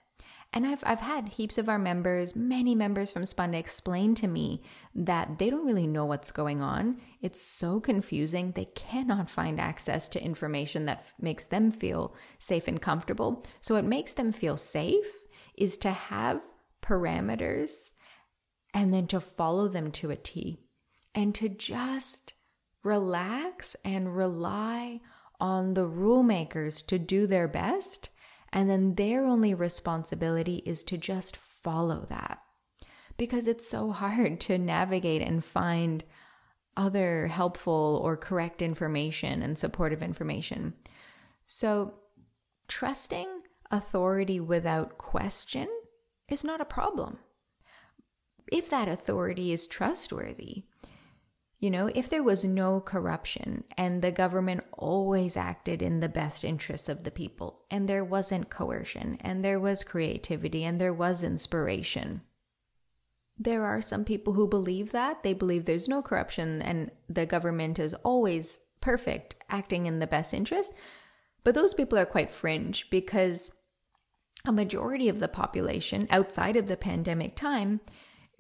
And 0.52 0.66
I've, 0.66 0.84
I've 0.84 1.02
had 1.02 1.30
heaps 1.30 1.60
of 1.60 1.70
our 1.70 1.78
members, 1.78 2.36
many 2.36 2.74
members 2.74 3.12
from 3.12 3.24
Spunda 3.24 3.56
explain 3.56 4.16
to 4.16 4.28
me 4.28 4.64
that 4.96 5.38
they 5.38 5.52
don't 5.52 5.66
really 5.66 5.86
know 5.86 6.06
what's 6.06 6.32
going 6.32 6.60
on. 6.62 7.00
It's 7.22 7.40
so 7.40 7.80
confusing. 7.80 8.52
They 8.52 8.66
cannot 8.66 9.30
find 9.30 9.60
access 9.60 10.10
to 10.10 10.24
information 10.24 10.86
that 10.86 11.00
f- 11.00 11.14
makes 11.22 11.46
them 11.46 11.70
feel 11.70 12.16
safe 12.40 12.68
and 12.68 12.82
comfortable. 12.82 13.46
So, 13.62 13.76
what 13.76 13.86
makes 13.86 14.14
them 14.14 14.32
feel 14.32 14.58
safe 14.58 15.12
is 15.56 15.78
to 15.78 15.92
have 15.92 16.42
parameters 16.82 17.92
and 18.74 18.92
then 18.92 19.06
to 19.08 19.20
follow 19.20 19.68
them 19.68 19.92
to 19.92 20.10
a 20.10 20.16
T 20.16 20.58
and 21.14 21.36
to 21.36 21.48
just 21.48 22.34
relax 22.84 23.76
and 23.86 24.16
rely 24.16 25.02
on 25.40 25.76
the 25.76 25.86
rule 25.86 26.24
makers 26.24 26.82
to 26.84 26.98
do 26.98 27.28
their 27.28 27.48
best 27.48 28.10
and 28.52 28.70
then 28.70 28.96
their 28.96 29.26
only 29.26 29.54
responsibility 29.54 30.64
is 30.66 30.84
to 30.86 30.98
just 30.98 31.38
follow 31.38 32.06
that. 32.10 32.40
Because 33.18 33.48
it's 33.48 33.68
so 33.68 33.92
hard 33.92 34.40
to 34.42 34.58
navigate 34.58 35.22
and 35.22 35.44
find 35.44 36.04
other 36.78 37.28
helpful 37.28 38.00
or 38.04 38.16
correct 38.16 38.62
information 38.62 39.42
and 39.42 39.58
supportive 39.58 40.02
information. 40.02 40.74
So, 41.46 41.96
trusting 42.68 43.28
authority 43.72 44.40
without 44.40 44.98
question 44.98 45.68
is 46.30 46.44
not 46.44 46.62
a 46.62 46.66
problem. 46.66 47.20
If 48.52 48.70
that 48.70 48.88
authority 48.88 49.52
is 49.52 49.68
trustworthy, 49.68 50.64
you 51.60 51.70
know, 51.70 51.92
if 51.94 52.10
there 52.10 52.24
was 52.24 52.46
no 52.46 52.80
corruption 52.80 53.66
and 53.78 54.02
the 54.02 54.12
government 54.12 54.64
always 54.72 55.36
acted 55.36 55.82
in 55.82 56.00
the 56.00 56.08
best 56.08 56.46
interests 56.46 56.88
of 56.88 57.04
the 57.04 57.12
people 57.12 57.66
and 57.70 57.88
there 57.88 58.04
wasn't 58.04 58.50
coercion 58.50 59.18
and 59.20 59.44
there 59.44 59.60
was 59.60 59.84
creativity 59.84 60.64
and 60.64 60.80
there 60.80 60.94
was 60.94 61.22
inspiration. 61.22 62.22
There 63.38 63.66
are 63.66 63.82
some 63.82 64.06
people 64.06 64.34
who 64.34 64.48
believe 64.48 64.92
that. 64.92 65.22
They 65.24 65.34
believe 65.34 65.66
there's 65.66 65.90
no 65.90 66.02
corruption 66.02 66.62
and 66.62 66.92
the 67.10 67.26
government 67.26 67.78
is 67.78 67.94
always 68.06 68.62
perfect, 68.80 69.36
acting 69.50 69.86
in 69.86 70.00
the 70.00 70.08
best 70.08 70.34
interest. 70.34 70.72
But 71.44 71.56
those 71.56 71.74
people 71.74 71.98
are 72.00 72.06
quite 72.06 72.32
fringe 72.32 72.90
because 72.90 73.52
a 74.46 74.52
majority 74.54 75.10
of 75.10 75.20
the 75.20 75.28
population 75.28 76.08
outside 76.10 76.56
of 76.56 76.68
the 76.68 76.78
pandemic 76.78 77.36
time 77.36 77.82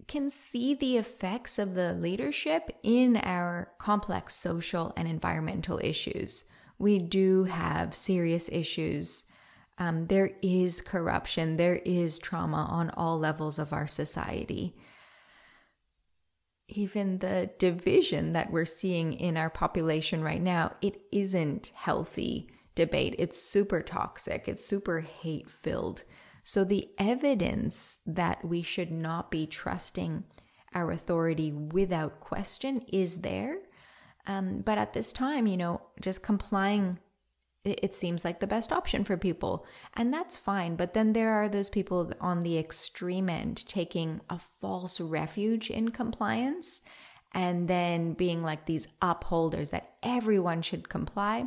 can 0.09 0.29
see 0.29 0.73
the 0.73 0.97
effects 0.97 1.57
of 1.57 1.75
the 1.75 1.93
leadership 1.93 2.71
in 2.83 3.15
our 3.17 3.71
complex 3.77 4.35
social 4.35 4.91
and 4.97 5.07
environmental 5.07 5.79
issues. 5.81 6.43
We 6.79 6.97
do 6.99 7.45
have 7.45 7.95
serious 7.95 8.49
issues. 8.51 9.25
Um, 9.77 10.07
there 10.07 10.31
is 10.41 10.81
corruption, 10.81 11.55
there 11.55 11.77
is 11.77 12.19
trauma 12.19 12.67
on 12.69 12.89
all 12.89 13.17
levels 13.17 13.59
of 13.59 13.71
our 13.71 13.87
society. 13.87 14.75
Even 16.67 17.19
the 17.19 17.51
division 17.59 18.33
that 18.33 18.51
we're 18.51 18.65
seeing 18.65 19.13
in 19.13 19.37
our 19.37 19.49
population 19.49 20.21
right 20.21 20.41
now, 20.41 20.73
it 20.81 21.01
isn't 21.11 21.71
healthy 21.75 22.49
debate. 22.75 23.15
It's 23.19 23.41
super 23.41 23.81
toxic, 23.81 24.47
it's 24.47 24.65
super 24.65 25.01
hate 25.01 25.49
filled. 25.49 26.03
So, 26.49 26.63
the 26.63 26.89
evidence 26.97 27.99
that 28.07 28.43
we 28.43 28.63
should 28.63 28.89
not 28.89 29.29
be 29.29 29.45
trusting 29.45 30.23
our 30.73 30.89
authority 30.89 31.51
without 31.51 32.21
question 32.21 32.81
is 32.91 33.19
there. 33.19 33.59
Um, 34.25 34.61
but 34.61 34.79
at 34.79 34.93
this 34.93 35.13
time, 35.13 35.45
you 35.45 35.57
know, 35.57 35.79
just 36.01 36.23
complying, 36.23 36.97
it, 37.63 37.81
it 37.83 37.93
seems 37.93 38.25
like 38.25 38.39
the 38.39 38.47
best 38.47 38.71
option 38.71 39.03
for 39.03 39.15
people. 39.15 39.63
And 39.93 40.11
that's 40.11 40.37
fine. 40.37 40.75
But 40.75 40.95
then 40.95 41.13
there 41.13 41.33
are 41.33 41.49
those 41.49 41.69
people 41.69 42.11
on 42.19 42.39
the 42.39 42.57
extreme 42.57 43.29
end 43.29 43.67
taking 43.67 44.19
a 44.27 44.39
false 44.39 44.99
refuge 44.99 45.69
in 45.69 45.89
compliance 45.89 46.81
and 47.31 47.67
then 47.67 48.13
being 48.13 48.41
like 48.41 48.65
these 48.65 48.87
upholders 49.03 49.69
that 49.69 49.97
everyone 50.01 50.63
should 50.63 50.89
comply. 50.89 51.45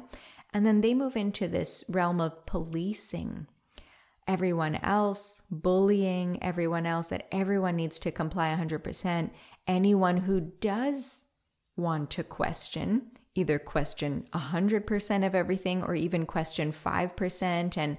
And 0.55 0.65
then 0.65 0.81
they 0.81 0.95
move 0.95 1.17
into 1.17 1.49
this 1.49 1.83
realm 1.89 2.21
of 2.21 2.47
policing 2.47 3.49
everyone 4.27 4.77
else, 4.77 5.43
bullying 5.51 6.43
everyone 6.43 6.87
else, 6.87 7.09
that 7.09 7.27
everyone 7.33 7.77
needs 7.77 7.99
to 8.01 8.11
comply 8.11 8.57
100%. 8.57 9.31
Anyone 9.67 10.17
who 10.19 10.41
does 10.41 11.25
want 11.77 12.11
to 12.11 12.25
question, 12.25 13.11
either 13.35 13.59
question 13.59 14.27
100% 14.33 15.27
of 15.27 15.35
everything 15.35 15.83
or 15.83 15.95
even 15.95 16.27
question 16.27 16.73
5% 16.73 17.77
and 17.77 17.97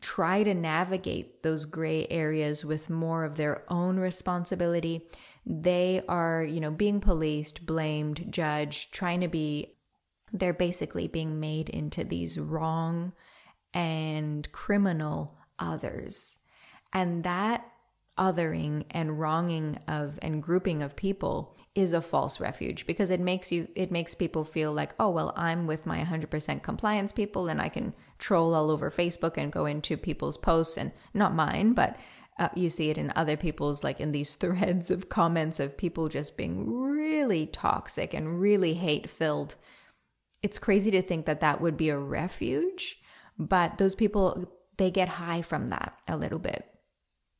try 0.00 0.42
to 0.42 0.54
navigate 0.54 1.42
those 1.42 1.66
gray 1.66 2.06
areas 2.08 2.64
with 2.64 2.88
more 2.88 3.24
of 3.24 3.36
their 3.36 3.64
own 3.68 3.98
responsibility. 3.98 5.06
They 5.44 6.02
are, 6.08 6.42
you 6.42 6.60
know, 6.60 6.70
being 6.70 7.00
policed, 7.00 7.66
blamed, 7.66 8.26
judged, 8.30 8.92
trying 8.94 9.20
to 9.20 9.28
be, 9.28 9.76
they're 10.32 10.54
basically 10.54 11.08
being 11.08 11.40
made 11.40 11.68
into 11.68 12.04
these 12.04 12.38
wrong 12.38 13.12
and 13.74 14.50
criminal 14.52 15.36
others. 15.62 16.38
And 16.92 17.24
that 17.24 17.66
othering 18.18 18.84
and 18.90 19.18
wronging 19.18 19.78
of 19.88 20.18
and 20.20 20.42
grouping 20.42 20.82
of 20.82 20.96
people 20.96 21.56
is 21.74 21.94
a 21.94 22.02
false 22.02 22.38
refuge 22.40 22.86
because 22.86 23.08
it 23.08 23.20
makes 23.20 23.50
you 23.50 23.66
it 23.74 23.90
makes 23.90 24.14
people 24.14 24.44
feel 24.44 24.70
like 24.70 24.94
oh 25.00 25.08
well 25.08 25.32
I'm 25.34 25.66
with 25.66 25.86
my 25.86 26.04
100% 26.04 26.62
compliance 26.62 27.12
people 27.12 27.48
and 27.48 27.62
I 27.62 27.70
can 27.70 27.94
troll 28.18 28.54
all 28.54 28.70
over 28.70 28.90
Facebook 28.90 29.38
and 29.38 29.50
go 29.50 29.64
into 29.64 29.96
people's 29.96 30.36
posts 30.36 30.76
and 30.76 30.92
not 31.14 31.34
mine 31.34 31.72
but 31.72 31.96
uh, 32.38 32.50
you 32.54 32.68
see 32.68 32.90
it 32.90 32.98
in 32.98 33.12
other 33.16 33.38
people's 33.38 33.82
like 33.82 34.00
in 34.00 34.12
these 34.12 34.34
threads 34.42 34.90
of 34.90 35.08
comments 35.08 35.58
of 35.58 35.78
people 35.78 36.10
just 36.10 36.36
being 36.36 36.70
really 36.70 37.46
toxic 37.46 38.12
and 38.12 38.38
really 38.38 38.74
hate 38.74 39.08
filled 39.08 39.54
it's 40.42 40.58
crazy 40.58 40.90
to 40.90 41.00
think 41.00 41.24
that 41.24 41.40
that 41.40 41.62
would 41.62 41.78
be 41.78 41.88
a 41.88 41.96
refuge 41.96 42.98
but 43.38 43.78
those 43.78 43.94
people 43.94 44.52
they 44.76 44.90
get 44.90 45.08
high 45.08 45.42
from 45.42 45.68
that 45.70 45.94
a 46.08 46.16
little 46.16 46.38
bit. 46.38 46.66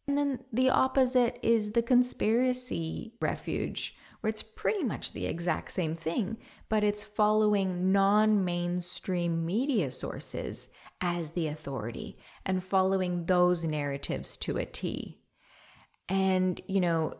And 0.09 0.19
then 0.19 0.41
the 0.53 0.71
opposite 0.71 1.39
is 1.43 1.73
the 1.73 1.83
conspiracy 1.83 3.15
refuge, 3.21 3.97
where 4.21 4.31
it's 4.31 4.43
pretty 4.43 4.83
much 4.83 5.13
the 5.13 5.27
exact 5.27 5.71
same 5.71 5.95
thing, 5.95 6.39
but 6.69 6.83
it's 6.83 7.05
following 7.05 7.93
non 7.93 8.45
mainstream 8.45 9.47
media 9.47 9.91
sources 9.91 10.69
as 11.01 11.33
the 11.33 11.47
authority 11.47 12.17
and 12.45 12.63
following 12.63 13.27
those 13.27 13.65
narratives 13.65 14.37
to 14.39 14.57
a 14.57 14.65
T. 14.65 15.21
And, 16.09 16.61
you 16.67 16.81
know, 16.81 17.15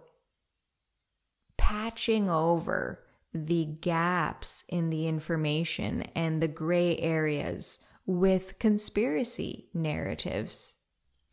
patching 1.57 2.29
over 2.29 3.05
the 3.33 3.65
gaps 3.65 4.65
in 4.69 4.91
the 4.91 5.07
information 5.09 6.03
and 6.15 6.43
the 6.43 6.49
gray 6.49 6.99
areas 6.99 7.79
with 8.07 8.59
conspiracy 8.59 9.69
narratives. 9.73 10.77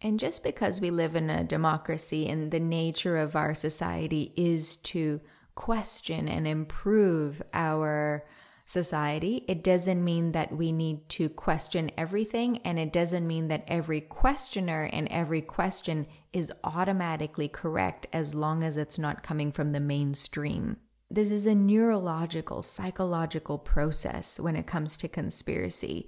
And 0.01 0.19
just 0.19 0.43
because 0.43 0.79
we 0.79 0.91
live 0.91 1.15
in 1.15 1.29
a 1.29 1.43
democracy 1.43 2.27
and 2.27 2.51
the 2.51 2.59
nature 2.59 3.17
of 3.17 3.35
our 3.35 3.53
society 3.53 4.33
is 4.37 4.77
to 4.77 5.19
question 5.55 6.29
and 6.29 6.47
improve 6.47 7.41
our 7.53 8.25
society, 8.65 9.43
it 9.47 9.63
doesn't 9.63 10.03
mean 10.03 10.31
that 10.31 10.55
we 10.55 10.71
need 10.71 11.09
to 11.09 11.27
question 11.27 11.91
everything. 11.97 12.59
And 12.59 12.79
it 12.79 12.93
doesn't 12.93 13.27
mean 13.27 13.47
that 13.49 13.65
every 13.67 13.99
questioner 13.99 14.83
and 14.93 15.07
every 15.09 15.41
question 15.41 16.05
is 16.31 16.53
automatically 16.63 17.47
correct 17.47 18.05
as 18.13 18.35
long 18.35 18.63
as 18.63 18.77
it's 18.77 18.99
not 18.99 19.23
coming 19.23 19.51
from 19.51 19.71
the 19.71 19.79
mainstream. 19.79 20.77
This 21.09 21.31
is 21.31 21.47
a 21.47 21.55
neurological, 21.55 22.61
psychological 22.61 23.57
process 23.57 24.39
when 24.39 24.55
it 24.55 24.67
comes 24.67 24.95
to 24.97 25.07
conspiracy 25.07 26.07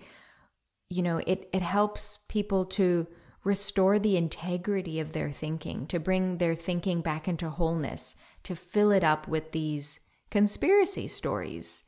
you 0.92 1.02
know, 1.02 1.22
it, 1.26 1.48
it 1.54 1.62
helps 1.62 2.20
people 2.28 2.66
to 2.66 3.08
restore 3.46 3.98
the 3.98 4.18
integrity 4.18 5.00
of 5.00 5.14
their 5.14 5.32
thinking, 5.32 5.88
to 5.88 6.00
bring 6.00 6.38
their 6.38 6.54
thinking 6.54 7.02
back 7.02 7.30
into 7.30 7.50
wholeness, 7.50 8.16
to 8.44 8.56
fill 8.56 8.92
it 8.92 9.04
up 9.04 9.26
with 9.26 9.54
these 9.54 10.02
conspiracy 10.30 11.08
stories. 11.08 11.84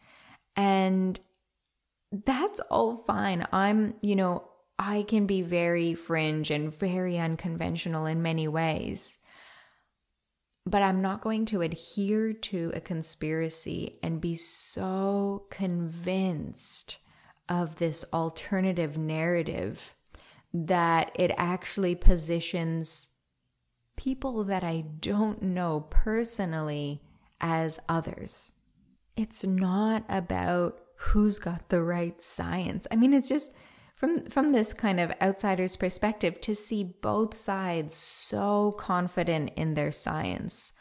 And 0.56 1.20
that's 2.12 2.62
all 2.72 2.96
fine. 2.96 3.46
I'm, 3.52 3.96
you 4.02 4.16
know, 4.16 4.48
I 4.80 5.04
can 5.04 5.28
be 5.28 5.42
very 5.42 5.96
fringe 5.96 6.50
and 6.50 6.74
very 6.74 7.20
unconventional 7.20 8.06
in 8.06 8.22
many 8.22 8.48
ways. 8.48 9.18
But 10.66 10.82
I'm 10.82 11.02
not 11.02 11.22
going 11.22 11.46
to 11.48 11.62
adhere 11.62 12.32
to 12.32 12.72
a 12.74 12.80
conspiracy 12.80 13.98
and 14.02 14.22
be 14.22 14.36
so 14.36 15.46
convinced 15.50 17.00
of 17.50 17.76
this 17.76 18.06
alternative 18.14 18.98
narrative 18.98 19.96
that 20.54 21.12
it 21.16 21.32
actually 21.38 21.96
positions 21.96 23.10
people 23.96 24.44
that 24.44 24.64
I 24.64 24.84
don't 25.00 25.42
know 25.42 25.88
personally 25.90 27.02
as 27.42 27.80
others. 27.90 28.54
It's 29.16 29.44
not 29.44 30.04
about 30.10 30.80
who's 30.98 31.40
got 31.40 31.70
the 31.70 31.84
right 31.84 32.20
science. 32.22 32.88
I 32.92 32.96
mean, 32.96 33.14
it's 33.14 33.30
just 33.30 33.52
from 33.96 34.26
from 34.26 34.52
this 34.52 34.74
kind 34.74 35.00
of 35.00 35.12
outsider's 35.22 35.76
perspective 35.76 36.42
to 36.42 36.56
see 36.56 36.84
both 36.84 37.36
sides 37.36 37.94
so 37.94 38.74
confident 38.78 39.52
in 39.56 39.76
their 39.76 39.92
science, 39.92 40.72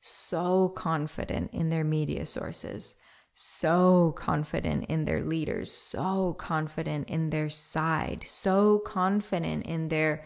so 0.00 0.68
confident 0.68 1.50
in 1.52 1.70
their 1.70 1.84
media 1.84 2.26
sources, 2.26 2.94
so 3.42 4.12
confident 4.18 4.84
in 4.90 5.06
their 5.06 5.24
leaders, 5.24 5.72
so 5.72 6.34
confident 6.34 7.08
in 7.08 7.30
their 7.30 7.48
side, 7.48 8.22
so 8.26 8.78
confident 8.80 9.64
in 9.64 9.88
their 9.88 10.22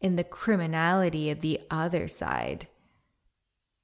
in 0.00 0.16
the 0.16 0.24
criminality 0.24 1.30
of 1.30 1.38
the 1.38 1.60
other 1.70 2.08
side. 2.08 2.66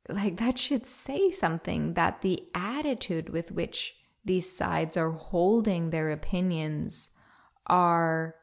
Like 0.09 0.39
that 0.39 0.59
should 0.59 0.87
say 0.87 1.31
something 1.31 1.95
that 1.95 2.23
the 2.23 2.43
attitude 2.53 3.29
with 3.29 3.53
which 3.53 3.95
these 4.25 4.51
sides 4.51 4.97
are 4.97 5.13
holding 5.13 5.91
their 5.91 6.11
opinions 6.11 7.11
are 7.69 8.35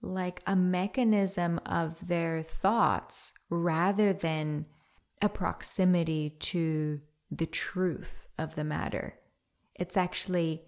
like 0.00 0.40
a 0.46 0.56
mechanism 0.56 1.60
of 1.66 2.06
their 2.08 2.42
thoughts 2.42 3.34
rather 3.50 4.14
than 4.14 4.64
a 5.20 5.28
proximity 5.28 6.30
to 6.40 7.02
the 7.36 7.46
truth 7.46 8.28
of 8.38 8.54
the 8.54 8.64
matter. 8.64 9.14
It's 9.74 9.96
actually, 9.96 10.62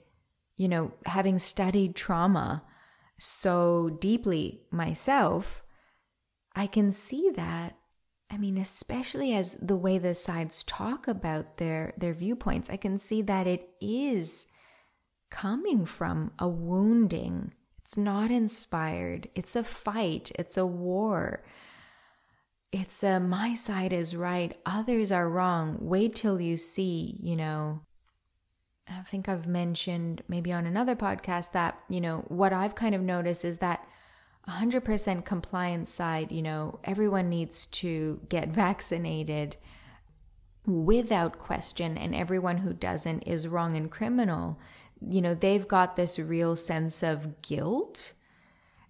you 0.56 0.68
know, 0.68 0.92
having 1.06 1.38
studied 1.38 1.94
trauma, 1.94 2.64
so 3.18 3.96
deeply 4.00 4.62
myself, 4.70 5.62
I 6.54 6.66
can 6.66 6.92
see 6.92 7.30
that. 7.36 7.76
I 8.28 8.38
mean, 8.38 8.58
especially 8.58 9.34
as 9.34 9.54
the 9.54 9.76
way 9.76 9.98
the 9.98 10.14
sides 10.14 10.64
talk 10.64 11.06
about 11.06 11.58
their 11.58 11.94
their 11.96 12.12
viewpoints, 12.12 12.68
I 12.68 12.76
can 12.76 12.98
see 12.98 13.22
that 13.22 13.46
it 13.46 13.70
is 13.80 14.46
coming 15.30 15.84
from 15.84 16.32
a 16.38 16.48
wounding. 16.48 17.52
It's 17.80 17.96
not 17.96 18.30
inspired. 18.30 19.28
It's 19.34 19.54
a 19.54 19.62
fight. 19.62 20.32
It's 20.34 20.56
a 20.56 20.66
war. 20.66 21.44
It's 22.72 23.02
a 23.02 23.20
my 23.20 23.54
side 23.54 23.92
is 23.92 24.16
right, 24.16 24.58
others 24.66 25.12
are 25.12 25.28
wrong. 25.28 25.78
Wait 25.80 26.14
till 26.14 26.40
you 26.40 26.56
see, 26.56 27.18
you 27.22 27.36
know, 27.36 27.80
I 28.88 29.00
think 29.02 29.28
I've 29.28 29.46
mentioned 29.46 30.22
maybe 30.28 30.52
on 30.52 30.66
another 30.66 30.94
podcast 30.94 31.52
that, 31.52 31.78
you 31.88 32.00
know, 32.00 32.24
what 32.28 32.52
I've 32.52 32.74
kind 32.74 32.94
of 32.94 33.00
noticed 33.00 33.44
is 33.44 33.58
that 33.58 33.86
100% 34.48 35.24
compliance 35.24 35.90
side, 35.90 36.30
you 36.30 36.42
know, 36.42 36.78
everyone 36.84 37.28
needs 37.28 37.66
to 37.66 38.20
get 38.28 38.48
vaccinated 38.64 39.56
without 40.66 41.38
question, 41.38 41.96
and 41.96 42.14
everyone 42.14 42.58
who 42.58 42.72
doesn't 42.72 43.22
is 43.22 43.46
wrong 43.46 43.76
and 43.76 43.90
criminal. 43.90 44.58
You 45.00 45.20
know, 45.20 45.34
they've 45.34 45.66
got 45.66 45.94
this 45.94 46.18
real 46.18 46.56
sense 46.56 47.02
of 47.02 47.40
guilt 47.42 48.12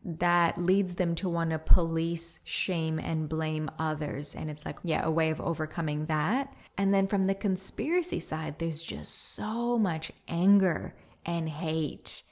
that 0.09 0.57
leads 0.57 0.95
them 0.95 1.17
to 1.17 1.29
want 1.29 1.51
to 1.51 1.59
police, 1.59 2.39
shame, 2.45 3.01
and 3.01 3.29
blame 3.29 3.69
others. 3.77 4.37
And 4.37 4.49
it's 4.49 4.65
like, 4.65 4.79
yeah, 4.85 5.05
a 5.05 5.11
way 5.11 5.31
of 5.31 5.41
overcoming 5.41 6.07
that. 6.07 6.55
And 6.79 6.95
then 6.95 7.09
from 7.09 7.27
the 7.27 7.35
conspiracy 7.35 8.21
side, 8.21 8.61
there's 8.61 8.85
just 8.85 9.35
so 9.35 9.77
much 9.77 10.13
anger 10.29 10.95
and 11.25 11.49
hate. 11.49 12.23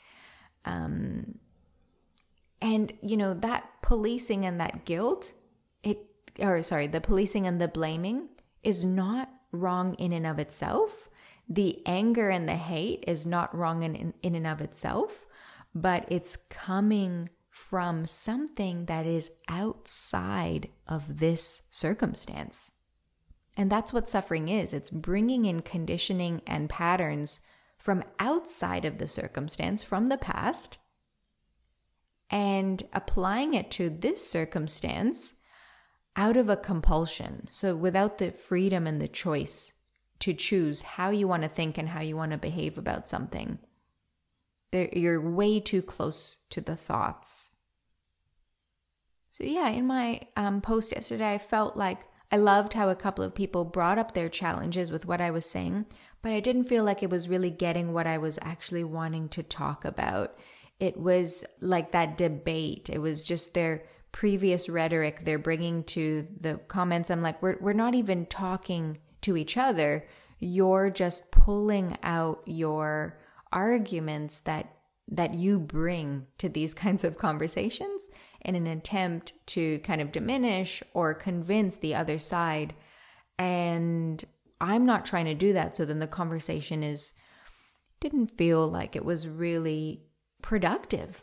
Um, 0.64 1.40
and, 2.62 2.92
you 3.02 3.16
know, 3.16 3.34
that 3.34 3.68
policing 3.82 4.46
and 4.46 4.60
that 4.60 4.84
guilt, 4.84 5.32
it, 5.82 5.98
or 6.38 6.62
sorry, 6.62 6.86
the 6.86 7.00
policing 7.00 7.44
and 7.44 7.60
the 7.60 7.66
blaming 7.66 8.28
is 8.62 8.84
not 8.84 9.30
wrong 9.50 9.94
in 9.94 10.12
and 10.12 10.28
of 10.28 10.38
itself. 10.38 11.08
The 11.48 11.82
anger 11.86 12.30
and 12.30 12.48
the 12.48 12.54
hate 12.54 13.02
is 13.08 13.26
not 13.26 13.54
wrong 13.54 13.82
in, 13.82 13.96
in 13.96 14.14
in 14.22 14.34
and 14.34 14.46
of 14.46 14.60
itself, 14.60 15.26
but 15.74 16.06
it's 16.08 16.36
coming 16.48 17.28
from 17.54 18.04
something 18.04 18.86
that 18.86 19.06
is 19.06 19.30
outside 19.48 20.68
of 20.88 21.18
this 21.18 21.62
circumstance. 21.70 22.72
And 23.56 23.70
that's 23.70 23.92
what 23.92 24.08
suffering 24.08 24.48
is 24.48 24.72
it's 24.72 24.90
bringing 24.90 25.44
in 25.44 25.60
conditioning 25.62 26.42
and 26.48 26.68
patterns 26.68 27.40
from 27.78 28.02
outside 28.18 28.84
of 28.84 28.98
the 28.98 29.06
circumstance, 29.06 29.84
from 29.84 30.08
the 30.08 30.18
past, 30.18 30.78
and 32.28 32.82
applying 32.92 33.54
it 33.54 33.70
to 33.70 33.88
this 33.88 34.28
circumstance 34.28 35.34
out 36.16 36.36
of 36.36 36.48
a 36.48 36.56
compulsion. 36.56 37.46
So 37.52 37.76
without 37.76 38.18
the 38.18 38.32
freedom 38.32 38.84
and 38.88 39.00
the 39.00 39.06
choice 39.06 39.72
to 40.18 40.34
choose 40.34 40.82
how 40.82 41.10
you 41.10 41.28
want 41.28 41.44
to 41.44 41.48
think 41.48 41.78
and 41.78 41.90
how 41.90 42.00
you 42.00 42.16
want 42.16 42.32
to 42.32 42.38
behave 42.38 42.78
about 42.78 43.06
something. 43.06 43.60
You're 44.74 45.20
way 45.20 45.60
too 45.60 45.82
close 45.82 46.38
to 46.50 46.60
the 46.60 46.76
thoughts. 46.76 47.54
So, 49.30 49.44
yeah, 49.44 49.68
in 49.68 49.86
my 49.86 50.20
um, 50.36 50.60
post 50.60 50.92
yesterday, 50.92 51.34
I 51.34 51.38
felt 51.38 51.76
like 51.76 52.06
I 52.30 52.36
loved 52.36 52.72
how 52.72 52.88
a 52.88 52.96
couple 52.96 53.24
of 53.24 53.34
people 53.34 53.64
brought 53.64 53.98
up 53.98 54.12
their 54.12 54.28
challenges 54.28 54.90
with 54.90 55.06
what 55.06 55.20
I 55.20 55.30
was 55.30 55.44
saying, 55.44 55.86
but 56.22 56.32
I 56.32 56.40
didn't 56.40 56.64
feel 56.64 56.84
like 56.84 57.02
it 57.02 57.10
was 57.10 57.28
really 57.28 57.50
getting 57.50 57.92
what 57.92 58.06
I 58.06 58.18
was 58.18 58.38
actually 58.42 58.84
wanting 58.84 59.28
to 59.30 59.42
talk 59.42 59.84
about. 59.84 60.38
It 60.80 60.96
was 60.96 61.44
like 61.60 61.92
that 61.92 62.18
debate. 62.18 62.90
It 62.90 62.98
was 62.98 63.24
just 63.24 63.54
their 63.54 63.84
previous 64.12 64.68
rhetoric 64.68 65.24
they're 65.24 65.38
bringing 65.38 65.82
to 65.84 66.26
the 66.40 66.58
comments. 66.68 67.10
I'm 67.10 67.22
like, 67.22 67.42
we're, 67.42 67.56
we're 67.60 67.72
not 67.72 67.94
even 67.94 68.26
talking 68.26 68.98
to 69.22 69.36
each 69.36 69.56
other. 69.56 70.06
You're 70.38 70.90
just 70.90 71.30
pulling 71.30 71.96
out 72.02 72.42
your 72.46 73.18
arguments 73.54 74.40
that 74.40 74.70
that 75.08 75.34
you 75.34 75.60
bring 75.60 76.26
to 76.38 76.48
these 76.48 76.74
kinds 76.84 77.04
of 77.04 77.18
conversations 77.18 78.08
in 78.40 78.54
an 78.54 78.66
attempt 78.66 79.32
to 79.46 79.78
kind 79.80 80.00
of 80.00 80.12
diminish 80.12 80.82
or 80.92 81.14
convince 81.14 81.76
the 81.76 81.94
other 81.94 82.18
side. 82.18 82.74
And 83.38 84.22
I'm 84.60 84.86
not 84.86 85.04
trying 85.04 85.26
to 85.26 85.34
do 85.34 85.52
that. 85.54 85.76
So 85.76 85.84
then 85.84 85.98
the 85.98 86.06
conversation 86.06 86.82
is, 86.82 87.12
didn't 88.00 88.36
feel 88.36 88.66
like 88.68 88.96
it 88.96 89.04
was 89.04 89.26
really 89.26 90.02
productive, 90.42 91.22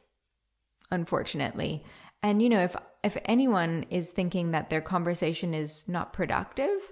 unfortunately. 0.90 1.84
And, 2.24 2.42
you 2.42 2.50
know, 2.50 2.64
if, 2.64 2.76
if 3.04 3.18
anyone 3.26 3.86
is 3.90 4.12
thinking 4.12 4.52
that 4.52 4.70
their 4.70 4.82
conversation 4.82 5.54
is 5.54 5.88
not 5.88 6.14
productive, 6.14 6.92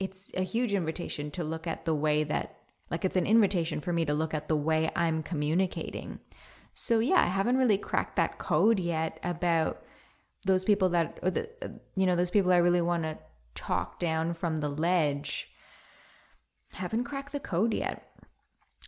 it's 0.00 0.30
a 0.34 0.42
huge 0.42 0.72
invitation 0.72 1.30
to 1.32 1.44
look 1.44 1.66
at 1.66 1.84
the 1.84 1.94
way 1.94 2.24
that, 2.24 2.56
like, 2.90 3.04
it's 3.04 3.16
an 3.16 3.26
invitation 3.26 3.80
for 3.80 3.92
me 3.92 4.04
to 4.04 4.14
look 4.14 4.34
at 4.34 4.48
the 4.48 4.56
way 4.56 4.90
I'm 4.94 5.22
communicating. 5.22 6.20
So 6.74 6.98
yeah, 6.98 7.22
I 7.22 7.26
haven't 7.26 7.56
really 7.56 7.78
cracked 7.78 8.16
that 8.16 8.38
code 8.38 8.78
yet 8.78 9.20
about 9.22 9.82
those 10.44 10.64
people 10.64 10.90
that, 10.90 11.18
uh, 11.22 11.30
the, 11.30 11.48
uh, 11.62 11.68
you 11.96 12.06
know, 12.06 12.16
those 12.16 12.30
people 12.30 12.52
I 12.52 12.58
really 12.58 12.82
want 12.82 13.04
to 13.04 13.18
talk 13.54 13.98
down 13.98 14.34
from 14.34 14.56
the 14.56 14.68
ledge. 14.68 15.48
Haven't 16.72 17.04
cracked 17.04 17.32
the 17.32 17.40
code 17.40 17.72
yet. 17.72 18.08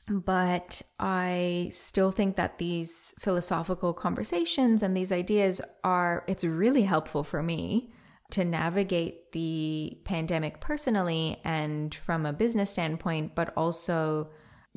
But 0.08 0.82
I 1.00 1.70
still 1.72 2.12
think 2.12 2.36
that 2.36 2.58
these 2.58 3.14
philosophical 3.18 3.92
conversations 3.92 4.82
and 4.82 4.96
these 4.96 5.10
ideas 5.10 5.60
are, 5.82 6.24
it's 6.28 6.44
really 6.44 6.82
helpful 6.82 7.24
for 7.24 7.42
me 7.42 7.92
to 8.30 8.44
navigate 8.44 9.32
the 9.32 9.98
pandemic 10.04 10.60
personally 10.60 11.40
and 11.44 11.94
from 11.94 12.26
a 12.26 12.32
business 12.32 12.70
standpoint, 12.70 13.34
but 13.34 13.52
also 13.56 14.30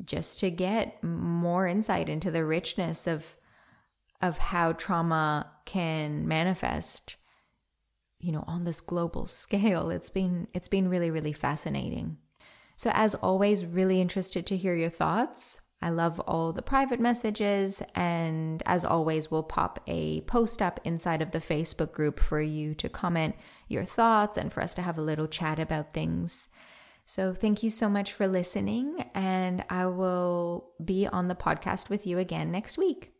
just 0.04 0.38
to 0.40 0.50
get 0.50 1.02
more 1.02 1.66
insight 1.66 2.08
into 2.08 2.30
the 2.30 2.44
richness 2.44 3.06
of 3.06 3.36
of 4.22 4.36
how 4.36 4.72
trauma 4.72 5.50
can 5.64 6.28
manifest 6.28 7.16
you 8.18 8.30
know 8.32 8.44
on 8.46 8.64
this 8.64 8.80
global 8.80 9.26
scale. 9.26 9.90
It's 9.90 10.10
been 10.10 10.46
it's 10.54 10.68
been 10.68 10.88
really 10.88 11.10
really 11.10 11.32
fascinating. 11.32 12.18
So 12.76 12.90
as 12.94 13.14
always 13.16 13.66
really 13.66 14.00
interested 14.00 14.46
to 14.46 14.56
hear 14.56 14.74
your 14.74 14.90
thoughts 14.90 15.60
I 15.82 15.88
love 15.88 16.20
all 16.20 16.52
the 16.52 16.60
private 16.62 17.00
messages, 17.00 17.82
and 17.94 18.62
as 18.66 18.84
always, 18.84 19.30
we'll 19.30 19.42
pop 19.42 19.80
a 19.86 20.20
post 20.22 20.60
up 20.60 20.78
inside 20.84 21.22
of 21.22 21.30
the 21.30 21.38
Facebook 21.38 21.92
group 21.92 22.20
for 22.20 22.40
you 22.40 22.74
to 22.74 22.88
comment 22.88 23.34
your 23.66 23.86
thoughts 23.86 24.36
and 24.36 24.52
for 24.52 24.60
us 24.60 24.74
to 24.74 24.82
have 24.82 24.98
a 24.98 25.02
little 25.02 25.26
chat 25.26 25.58
about 25.58 25.94
things. 25.94 26.48
So, 27.06 27.32
thank 27.32 27.62
you 27.62 27.70
so 27.70 27.88
much 27.88 28.12
for 28.12 28.28
listening, 28.28 29.06
and 29.14 29.64
I 29.70 29.86
will 29.86 30.70
be 30.84 31.06
on 31.06 31.28
the 31.28 31.34
podcast 31.34 31.88
with 31.88 32.06
you 32.06 32.18
again 32.18 32.50
next 32.50 32.76
week. 32.76 33.12